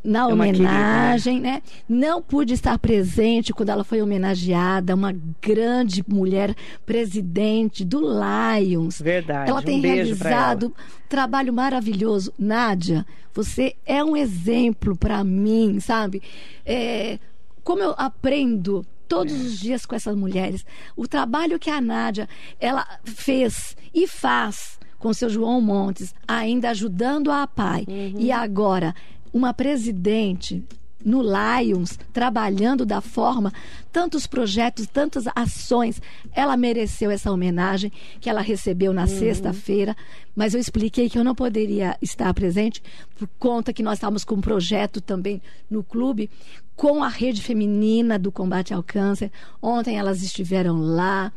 na 0.05 0.21
é 0.21 0.25
homenagem, 0.27 1.41
querida, 1.41 1.57
né? 1.57 1.63
Não 1.89 2.23
pude 2.23 2.53
estar 2.53 2.79
presente 2.79 3.53
quando 3.53 3.71
ela 3.71 3.85
foi 3.85 4.03
homenageada, 4.03 4.95
uma 4.95 5.15
grande 5.41 6.05
mulher 6.07 6.55
presidente 6.85 7.85
do 7.85 8.01
Lions. 8.01 9.01
Verdade. 9.01 9.51
Ela 9.51 9.63
tem 9.63 9.79
um 9.79 9.83
realizado 9.83 10.67
um 10.67 10.73
trabalho 11.09 11.53
maravilhoso. 11.53 12.33
Nádia, 12.39 13.07
você 13.33 13.75
é 13.87 14.05
um 14.05 14.17
exemplo 14.17 14.95
para 14.97 15.25
mim, 15.25 15.81
sabe? 15.81 16.23
É, 16.67 17.19
como 17.63 17.83
eu 17.83 17.95
aprendo 17.97 18.85
todos 19.09 19.33
os 19.33 19.59
dias 19.59 19.87
com 19.87 19.97
essas 19.97 20.15
mulheres. 20.15 20.65
O 20.95 21.09
trabalho 21.09 21.59
que 21.59 21.71
a 21.71 21.81
Nádia 21.81 22.29
ela 22.61 22.87
fez 23.05 23.77
e 23.95 24.07
faz 24.07 24.79
com 24.99 25.13
seu 25.15 25.31
João 25.31 25.61
Montes, 25.61 26.15
ainda 26.27 26.71
ajudando 26.71 27.31
a 27.31 27.47
pai. 27.47 27.85
Uhum. 27.89 28.15
E 28.19 28.31
agora, 28.33 28.95
uma 29.33 29.55
presidente 29.55 30.63
no 31.05 31.23
Lions, 31.23 31.99
trabalhando 32.13 32.85
da 32.85 33.01
forma, 33.01 33.53
tantos 33.93 34.27
projetos, 34.27 34.87
tantas 34.87 35.25
ações. 35.35 36.01
Ela 36.33 36.57
mereceu 36.57 37.11
essa 37.11 37.31
homenagem 37.31 37.93
que 38.21 38.29
ela 38.29 38.41
recebeu 38.41 38.93
na 38.93 39.03
uhum. 39.03 39.09
sexta-feira, 39.09 39.97
mas 40.35 40.55
eu 40.55 40.61
expliquei 40.61 41.09
que 41.09 41.19
eu 41.19 41.25
não 41.25 41.35
poderia 41.35 41.97
estar 42.03 42.33
presente 42.35 42.83
por 43.17 43.29
conta 43.39 43.73
que 43.73 43.83
nós 43.83 43.99
estávamos 43.99 44.25
com 44.25 44.37
um 44.37 44.41
projeto 44.41 45.01
também 45.01 45.41
no 45.71 45.83
clube 45.83 46.31
com 46.77 47.03
a 47.03 47.09
rede 47.09 47.43
feminina 47.43 48.19
do 48.19 48.31
combate 48.31 48.73
ao 48.73 48.83
câncer. 48.83 49.33
Ontem 49.61 49.99
elas 49.99 50.23
estiveram 50.23 50.81
lá. 50.81 51.33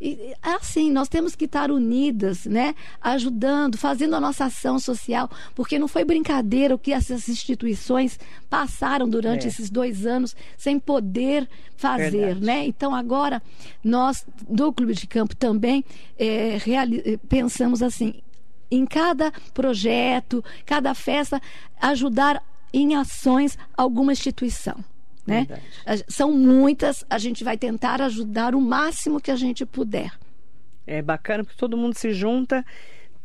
E, 0.00 0.34
assim, 0.42 0.90
nós 0.90 1.08
temos 1.08 1.36
que 1.36 1.44
estar 1.44 1.70
unidas, 1.70 2.46
né? 2.46 2.74
Ajudando, 3.00 3.76
fazendo 3.76 4.16
a 4.16 4.20
nossa 4.20 4.46
ação 4.46 4.78
social, 4.78 5.30
porque 5.54 5.78
não 5.78 5.86
foi 5.86 6.04
brincadeira 6.04 6.74
o 6.74 6.78
que 6.78 6.92
essas 6.92 7.28
instituições 7.28 8.18
passaram 8.48 9.08
durante 9.08 9.44
é. 9.44 9.48
esses 9.48 9.68
dois 9.68 10.06
anos 10.06 10.34
sem 10.56 10.78
poder 10.78 11.48
fazer, 11.76 12.10
Verdade. 12.10 12.40
né? 12.46 12.66
Então, 12.66 12.94
agora, 12.94 13.42
nós, 13.84 14.24
do 14.48 14.72
Clube 14.72 14.94
de 14.94 15.06
Campo 15.06 15.36
também, 15.36 15.84
é, 16.18 16.58
pensamos 17.28 17.82
assim, 17.82 18.22
em 18.70 18.86
cada 18.86 19.32
projeto, 19.52 20.42
cada 20.64 20.94
festa, 20.94 21.42
ajudar 21.80 22.42
em 22.72 22.94
ações 22.94 23.58
alguma 23.76 24.12
instituição. 24.12 24.82
Né? 25.26 25.46
São 26.08 26.32
muitas, 26.32 27.04
a 27.08 27.18
gente 27.18 27.44
vai 27.44 27.56
tentar 27.56 28.00
ajudar 28.02 28.54
o 28.54 28.60
máximo 28.60 29.20
que 29.20 29.30
a 29.30 29.36
gente 29.36 29.64
puder. 29.66 30.12
É 30.86 31.02
bacana 31.02 31.44
porque 31.44 31.58
todo 31.58 31.76
mundo 31.76 31.94
se 31.94 32.12
junta, 32.12 32.64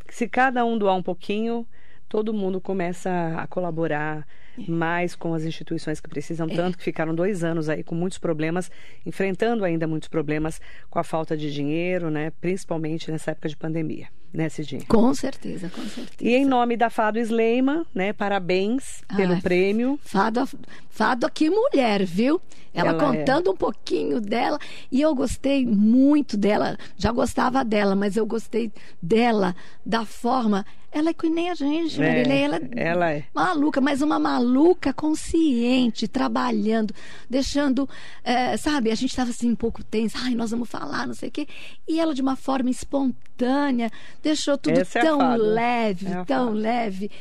se 0.09 0.27
cada 0.27 0.63
um 0.65 0.77
doar 0.77 0.95
um 0.95 1.03
pouquinho, 1.03 1.65
todo 2.07 2.33
mundo 2.33 2.61
começa 2.61 3.09
a 3.37 3.47
colaborar 3.47 4.27
é. 4.57 4.69
mais 4.69 5.15
com 5.15 5.33
as 5.33 5.43
instituições 5.43 5.99
que 5.99 6.09
precisam 6.09 6.47
é. 6.49 6.55
tanto, 6.55 6.77
que 6.77 6.83
ficaram 6.83 7.13
dois 7.13 7.43
anos 7.43 7.69
aí 7.69 7.83
com 7.83 7.95
muitos 7.95 8.17
problemas, 8.17 8.69
enfrentando 9.05 9.65
ainda 9.65 9.87
muitos 9.87 10.07
problemas 10.07 10.61
com 10.89 10.99
a 10.99 11.03
falta 11.03 11.35
de 11.35 11.51
dinheiro, 11.51 12.09
né? 12.09 12.31
principalmente 12.39 13.11
nessa 13.11 13.31
época 13.31 13.49
de 13.49 13.57
pandemia. 13.57 14.07
Né, 14.35 14.49
Cidinha? 14.49 14.83
Com 14.87 15.13
certeza, 15.13 15.69
com 15.69 15.81
certeza. 15.83 16.17
E 16.19 16.35
em 16.35 16.45
nome 16.45 16.77
da 16.77 16.89
Fado 16.89 17.17
Sleiman, 17.19 17.85
né, 17.93 18.13
parabéns 18.13 19.01
pelo 19.15 19.33
Ai, 19.33 19.41
prêmio. 19.41 19.99
Fado, 20.03 20.47
Fado, 20.89 21.29
que 21.31 21.49
mulher, 21.49 22.05
viu? 22.05 22.41
Ela, 22.73 22.89
Ela 22.89 22.99
contando 22.99 23.51
um 23.51 23.55
pouquinho 23.55 24.19
dela. 24.19 24.59
E 24.91 25.01
eu 25.01 25.15
gostei 25.15 25.65
muito 25.65 26.35
dela. 26.35 26.77
Já 26.97 27.11
gostava 27.11 27.63
dela, 27.63 27.95
mas 27.95 28.17
eu 28.17 28.25
gostei 28.25 28.71
dela, 29.01 29.55
da 29.85 30.05
forma. 30.05 30.65
Ela 30.97 31.09
é 31.09 31.13
que 31.13 31.29
nem 31.29 31.49
a 31.49 31.55
gente, 31.55 32.01
É, 32.01 32.07
Marilei. 32.07 32.41
Ela, 32.43 32.61
ela 32.73 33.11
é. 33.11 33.23
maluca, 33.33 33.81
mas 33.81 34.01
uma 34.01 34.17
maluca 34.17 34.93
consciente, 34.93 36.07
trabalhando, 36.07 36.93
deixando, 37.29 37.87
eh, 38.23 38.55
sabe, 38.55 38.89
a 38.89 38.95
gente 38.95 39.09
estava 39.09 39.29
assim 39.29 39.51
um 39.51 39.55
pouco 39.57 39.83
tensa, 39.83 40.17
ai, 40.21 40.33
nós 40.35 40.51
vamos 40.51 40.69
falar, 40.69 41.05
não 41.05 41.13
sei 41.13 41.27
o 41.27 41.31
quê. 41.33 41.47
E 41.85 41.99
ela, 41.99 42.13
de 42.13 42.21
uma 42.21 42.37
forma 42.37 42.69
espontânea, 42.69 43.91
deixou 44.23 44.57
tudo 44.57 44.79
Essa 44.79 44.99
é 44.99 45.01
tão 45.01 45.17
Fado. 45.19 45.43
leve, 45.43 46.07
É 46.07 46.23
tão 46.23 46.53
leve. 46.53 47.11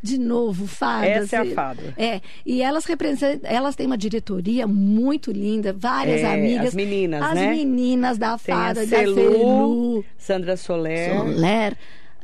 De 0.00 0.16
novo, 0.16 0.66
fadas. 0.68 1.08
Essa 1.24 1.36
é 1.36 1.38
a 1.40 1.44
e- 1.44 1.54
Fado. 1.54 1.82
É, 1.96 2.20
e 2.46 2.62
elas 2.62 2.84
representam, 2.86 3.40
elas 3.50 3.74
têm 3.74 3.84
uma 3.86 3.98
diretoria 3.98 4.64
muito 4.66 5.32
linda, 5.32 5.72
várias 5.72 6.20
É, 6.22 6.32
amigas. 6.34 6.68
as 6.68 6.74
meninas, 6.74 7.20
as 7.22 7.34
né? 7.34 7.50
meninas 7.50 8.16
da 8.16 8.38
Tem 8.38 8.54
fada, 8.54 8.80
da 8.80 8.86
Celu, 8.86 10.04
Sandra 10.16 10.56
Soler, 10.56 11.18
Soler, 11.18 11.76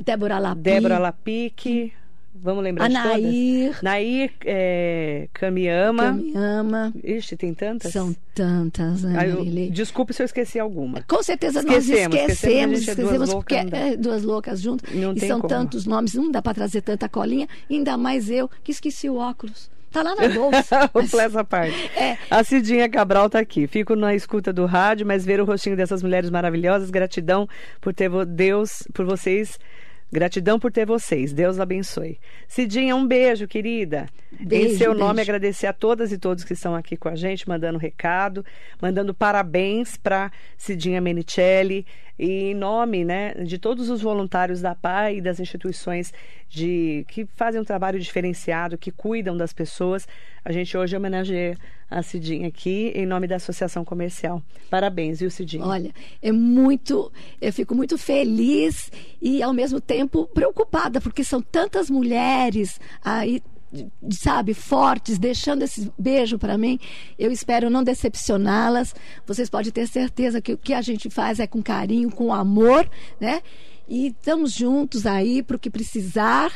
Débora 0.04 0.38
Lapi, 0.38 0.60
Débora 0.62 0.98
Lapique, 0.98 1.92
vamos 2.34 2.62
lembrar 2.64 2.88
de 2.88 2.94
todas? 2.94 3.10
Anair, 3.12 3.78
Nair 3.82 4.30
é, 4.44 5.28
Kamiama. 5.32 6.04
Kamiama. 6.04 6.92
Ixi, 7.04 7.36
tem 7.36 7.52
tantas? 7.54 7.92
São 7.92 8.14
tantas, 8.34 9.02
né, 9.02 9.28
eu- 9.30 9.70
desculpe 9.70 10.12
se 10.14 10.22
eu 10.22 10.26
esqueci 10.26 10.58
alguma. 10.58 11.02
Com 11.02 11.22
certeza 11.22 11.60
Esquecemos, 11.60 12.14
nós 12.16 12.30
esquecemos, 12.30 12.80
esquecemos, 12.80 13.12
é 13.12 13.16
duas 13.16 13.34
porque 13.34 13.54
é 13.54 13.96
duas 13.96 14.22
loucas 14.22 14.60
juntas. 14.60 14.94
Não 14.94 15.12
e 15.12 15.20
são 15.20 15.40
como. 15.40 15.48
tantos 15.48 15.86
nomes, 15.86 16.14
não 16.14 16.30
dá 16.30 16.40
para 16.40 16.54
trazer 16.54 16.80
tanta 16.82 17.08
colinha, 17.08 17.46
ainda 17.70 17.96
mais 17.96 18.30
eu 18.30 18.48
que 18.64 18.72
esqueci 18.72 19.08
o 19.10 19.16
óculos. 19.16 19.70
Tá 19.92 20.04
lá 20.04 20.14
na 20.14 20.28
bolsa. 20.32 20.88
Essa 21.20 21.42
parte. 21.42 21.74
É. 21.96 22.16
A 22.30 22.44
Cidinha 22.44 22.88
Cabral 22.88 23.28
tá 23.28 23.40
aqui. 23.40 23.66
Fico 23.66 23.96
na 23.96 24.14
escuta 24.14 24.52
do 24.52 24.64
rádio, 24.64 25.04
mas 25.04 25.24
ver 25.24 25.40
o 25.40 25.44
rostinho 25.44 25.76
dessas 25.76 26.00
mulheres 26.00 26.30
maravilhosas, 26.30 26.90
gratidão 26.90 27.48
por 27.80 27.92
ter 27.92 28.08
Deus, 28.24 28.84
por 28.94 29.04
vocês. 29.04 29.58
Gratidão 30.12 30.58
por 30.58 30.72
ter 30.72 30.84
vocês. 30.84 31.32
Deus 31.32 31.60
abençoe. 31.60 32.18
Cidinha, 32.48 32.96
um 32.96 33.06
beijo, 33.06 33.46
querida. 33.46 34.08
Beijo, 34.40 34.74
em 34.74 34.76
seu 34.76 34.92
nome, 34.92 35.16
beijo. 35.16 35.30
agradecer 35.30 35.66
a 35.66 35.72
todas 35.72 36.10
e 36.10 36.18
todos 36.18 36.42
que 36.42 36.52
estão 36.52 36.74
aqui 36.74 36.96
com 36.96 37.08
a 37.08 37.14
gente, 37.14 37.48
mandando 37.48 37.78
recado, 37.78 38.44
mandando 38.82 39.14
parabéns 39.14 39.96
para 39.96 40.32
Cidinha 40.56 41.00
Menicelli. 41.00 41.86
E 42.22 42.50
em 42.50 42.54
nome 42.54 43.02
né, 43.02 43.32
de 43.32 43.56
todos 43.56 43.88
os 43.88 44.02
voluntários 44.02 44.60
da 44.60 44.74
PAI 44.74 45.16
e 45.16 45.20
das 45.22 45.40
instituições 45.40 46.12
de, 46.50 47.02
que 47.08 47.24
fazem 47.34 47.58
um 47.58 47.64
trabalho 47.64 47.98
diferenciado, 47.98 48.76
que 48.76 48.90
cuidam 48.90 49.34
das 49.34 49.54
pessoas, 49.54 50.06
a 50.44 50.52
gente 50.52 50.76
hoje 50.76 50.94
homenageia 50.94 51.56
a 51.90 52.02
Cidinha 52.02 52.46
aqui 52.48 52.92
em 52.94 53.06
nome 53.06 53.26
da 53.26 53.36
Associação 53.36 53.86
Comercial. 53.86 54.42
Parabéns, 54.68 55.20
viu, 55.20 55.30
Cidinha? 55.30 55.64
Olha, 55.64 55.94
é 56.20 56.30
muito. 56.30 57.10
Eu 57.40 57.54
fico 57.54 57.74
muito 57.74 57.96
feliz 57.96 58.92
e, 59.22 59.42
ao 59.42 59.54
mesmo 59.54 59.80
tempo, 59.80 60.26
preocupada, 60.26 61.00
porque 61.00 61.24
são 61.24 61.40
tantas 61.40 61.88
mulheres 61.88 62.78
aí. 63.02 63.42
Sabe, 64.10 64.52
fortes, 64.52 65.18
deixando 65.18 65.62
esse 65.62 65.92
beijo 65.98 66.38
para 66.38 66.58
mim. 66.58 66.78
Eu 67.18 67.30
espero 67.30 67.70
não 67.70 67.84
decepcioná-las. 67.84 68.94
Vocês 69.26 69.48
podem 69.48 69.70
ter 69.70 69.86
certeza 69.86 70.40
que 70.40 70.52
o 70.52 70.58
que 70.58 70.74
a 70.74 70.82
gente 70.82 71.08
faz 71.08 71.38
é 71.38 71.46
com 71.46 71.62
carinho, 71.62 72.10
com 72.10 72.32
amor, 72.32 72.90
né? 73.20 73.42
E 73.88 74.08
estamos 74.08 74.52
juntos 74.52 75.06
aí 75.06 75.42
para 75.42 75.56
o 75.56 75.58
que 75.58 75.70
precisar. 75.70 76.52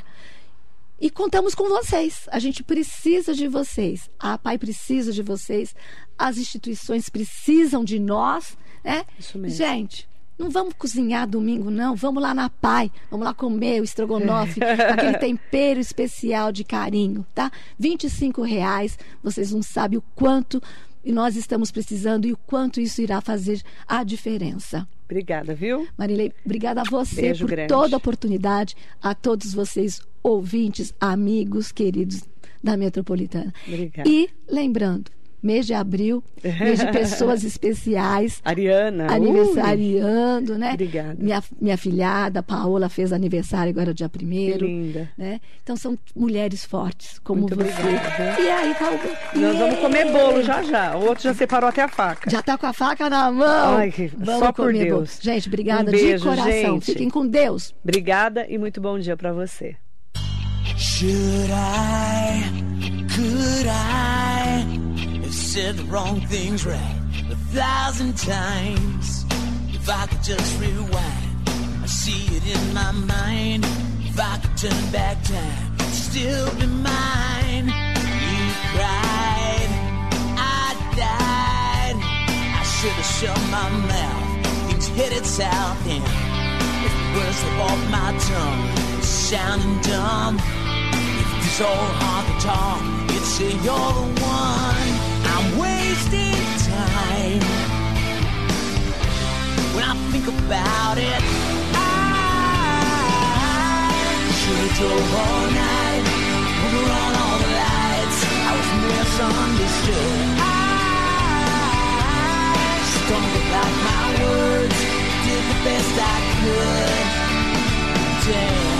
E 1.00 1.10
contamos 1.10 1.54
com 1.54 1.68
vocês. 1.68 2.28
A 2.30 2.38
gente 2.38 2.62
precisa 2.62 3.34
de 3.34 3.48
vocês. 3.48 4.08
A 4.18 4.38
PAI 4.38 4.58
precisa 4.58 5.12
de 5.12 5.22
vocês. 5.22 5.74
As 6.16 6.38
instituições 6.38 7.08
precisam 7.08 7.84
de 7.84 7.98
nós. 7.98 8.56
Né? 8.82 9.04
Isso 9.18 9.38
mesmo. 9.38 9.56
Gente, 9.56 10.08
não 10.38 10.50
vamos 10.50 10.74
cozinhar 10.74 11.28
domingo, 11.28 11.70
não. 11.70 11.94
Vamos 11.94 12.22
lá 12.22 12.34
na 12.34 12.48
PAI. 12.50 12.90
Vamos 13.10 13.24
lá 13.24 13.34
comer 13.34 13.80
o 13.80 13.84
estrogonofe, 13.84 14.60
aquele 14.62 15.18
tempero 15.18 15.80
especial 15.80 16.50
de 16.50 16.64
carinho, 16.64 17.24
tá? 17.34 17.50
25 17.78 18.42
reais. 18.42 18.98
Vocês 19.22 19.52
não 19.52 19.62
sabem 19.62 19.98
o 19.98 20.02
quanto 20.14 20.60
e 21.04 21.12
nós 21.12 21.36
estamos 21.36 21.70
precisando 21.70 22.26
e 22.26 22.32
o 22.32 22.36
quanto 22.46 22.80
isso 22.80 23.02
irá 23.02 23.20
fazer 23.20 23.62
a 23.86 24.02
diferença. 24.02 24.88
Obrigada, 25.04 25.54
viu? 25.54 25.86
Marilei, 25.98 26.32
obrigada 26.44 26.80
a 26.80 26.84
você 26.84 27.20
Beijo 27.20 27.44
por 27.44 27.50
grande. 27.50 27.68
toda 27.68 27.94
a 27.94 27.98
oportunidade, 27.98 28.74
a 29.02 29.14
todos 29.14 29.52
vocês, 29.52 30.00
ouvintes, 30.22 30.94
amigos, 30.98 31.70
queridos 31.70 32.22
da 32.62 32.76
Metropolitana. 32.76 33.52
Obrigada. 33.68 34.08
E 34.08 34.30
lembrando, 34.48 35.10
mês 35.44 35.66
de 35.66 35.74
abril, 35.74 36.24
mês 36.42 36.78
de 36.80 36.90
pessoas 36.90 37.44
especiais, 37.44 38.40
Ariana. 38.44 39.06
aniversariando, 39.12 40.56
né? 40.58 40.70
Obrigada. 40.72 41.16
Minha, 41.18 41.42
minha 41.60 41.76
filhada, 41.76 42.42
Paola, 42.42 42.88
fez 42.88 43.12
aniversário 43.12 43.70
agora 43.70 43.92
dia 43.92 44.08
Que 44.08 44.18
primeiro. 44.18 44.66
linda. 44.66 45.10
Né? 45.18 45.40
Então 45.62 45.76
são 45.76 45.98
mulheres 46.16 46.64
fortes, 46.64 47.18
como 47.18 47.42
Muito 47.42 47.56
você. 47.56 47.70
obrigada. 47.80 48.40
E 48.40 48.48
aí, 48.50 48.74
tá 48.74 48.90
o- 48.90 49.38
Nós 49.38 49.54
e 49.54 49.58
vamos 49.58 49.78
comer 49.80 50.10
bolo 50.10 50.42
já 50.42 50.62
já. 50.62 50.96
O 50.96 51.06
outro 51.06 51.24
já 51.24 51.34
separou 51.34 51.68
até 51.68 51.82
a 51.82 51.88
faca. 51.88 52.30
Já 52.30 52.40
tá 52.42 52.56
com 52.56 52.66
a 52.66 52.72
faca 52.72 53.10
na 53.10 53.30
mão. 53.30 53.76
Ai, 53.76 53.90
que- 53.90 54.10
Vamos 54.16 54.40
só 54.40 54.50
por 54.52 54.66
comer 54.72 54.86
bolo. 54.90 54.96
Deus. 55.02 55.18
Gente, 55.20 55.48
obrigada 55.48 55.90
Um 55.90 55.92
beijo, 55.92 56.18
de 56.24 56.36
coração. 56.36 56.50
gente. 56.50 56.86
Fiquem 56.86 57.10
com 57.10 57.26
Deus. 57.26 57.74
Obrigada 57.84 58.46
e 58.48 58.56
muito 58.56 58.80
bom 58.80 58.98
dia 58.98 59.16
para 59.16 59.32
você. 59.32 59.76
Should 60.76 61.50
I, 61.52 62.50
could 63.14 63.68
I 63.68 64.13
said 65.54 65.76
the 65.76 65.84
wrong 65.84 66.20
things 66.22 66.66
right 66.66 67.00
a 67.30 67.36
thousand 67.54 68.18
times? 68.18 69.24
If 69.68 69.88
I 69.88 70.04
could 70.08 70.24
just 70.24 70.60
rewind, 70.60 71.48
I 71.80 71.86
see 71.86 72.26
it 72.34 72.44
in 72.44 72.74
my 72.74 72.90
mind. 72.90 73.64
If 74.00 74.18
I 74.18 74.36
could 74.42 74.56
turn 74.56 74.90
back 74.90 75.22
time, 75.22 75.74
it'd 75.78 75.94
still 75.94 76.50
be 76.58 76.66
mine. 76.66 77.66
You 77.66 78.44
cried, 78.74 79.70
I 80.42 80.74
died. 80.98 81.98
I 82.02 82.62
should 82.74 82.96
have 82.98 83.10
shut 83.16 83.40
my 83.54 83.68
mouth. 83.92 84.66
Things 84.66 84.88
headed 84.88 85.24
south 85.24 85.86
and 85.86 86.02
if 86.82 86.92
the 86.98 87.06
words 87.14 87.36
slip 87.36 87.58
off 87.70 87.80
my 87.94 88.10
tongue, 88.26 88.98
it's 88.98 89.06
sounding 89.06 89.78
dumb. 89.82 90.34
If 91.22 91.28
this 91.44 91.60
old 91.60 91.92
honky 92.02 92.42
tonk, 92.42 93.12
you'd 93.12 93.22
say 93.22 93.50
you're 93.62 93.92
the 93.98 94.20
one. 94.20 95.03
I 99.86 99.92
think 100.10 100.26
about 100.26 100.96
it, 100.96 101.22
I 101.76 101.88
should 104.40 104.58
have 104.64 104.74
drove 104.78 105.14
all 105.22 105.46
night, 105.52 106.04
on 107.02 107.12
all 107.22 107.38
the 107.44 107.50
lights. 107.62 108.18
I 108.48 108.52
was 108.58 108.68
misunderstood. 108.88 110.28
I 110.40 110.58
stumbled 112.96 113.50
out 113.60 113.74
my 113.88 114.04
words, 114.24 114.78
did 115.24 115.44
the 115.50 115.58
best 115.66 115.94
I 116.00 116.16
could. 116.40 117.04
Damn 118.26 118.74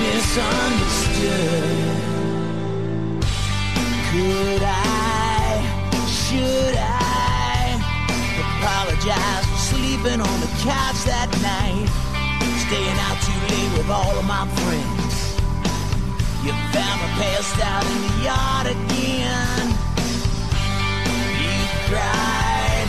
misunderstood. 0.00 1.96
Could 4.10 4.62
I, 4.62 4.87
sleeping 9.56 10.20
on 10.20 10.40
the 10.40 10.50
couch 10.60 11.00
that 11.04 11.28
night? 11.40 11.88
Staying 12.66 12.98
out 13.08 13.18
too 13.24 13.40
late 13.48 13.72
with 13.78 13.90
all 13.90 14.14
of 14.18 14.24
my 14.26 14.44
friends. 14.60 15.14
You 16.44 16.52
found 16.72 16.96
me 17.00 17.08
passed 17.16 17.58
out 17.64 17.84
in 17.88 17.98
the 18.04 18.14
yard 18.28 18.66
again. 18.68 19.64
You 21.40 21.56
cried, 21.88 22.88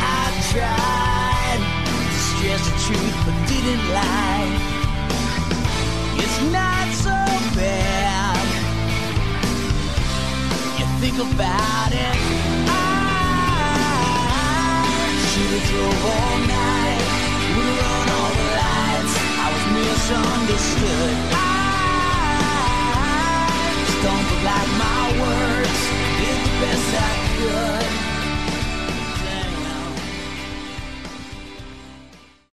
I 0.00 0.22
tried 0.52 1.60
to 1.88 2.18
stress 2.30 2.62
the 2.68 2.76
truth 2.84 3.16
but 3.24 3.36
didn't 3.48 3.84
lie. 3.96 4.76
It's 6.20 6.38
not 6.52 6.86
so 6.92 7.16
bad. 7.56 8.36
You 10.78 10.86
think 11.00 11.16
about 11.18 11.92
it. 11.92 12.45
Drove 15.36 16.04
all 16.06 16.38
night. 16.48 17.04
We 17.56 17.66
on 17.92 18.08
all 18.16 18.32
the 18.40 18.46
lights. 18.56 19.14
I 19.44 19.46
was 19.52 19.64
misunderstood. 19.76 21.12
I 21.30 22.56
stumbled 23.92 24.42
like 24.48 24.70
my 24.80 25.04
words. 25.20 25.80
Did 26.16 26.38
the 26.40 26.52
best 26.62 26.88
I 26.96 27.12
could. 27.36 28.05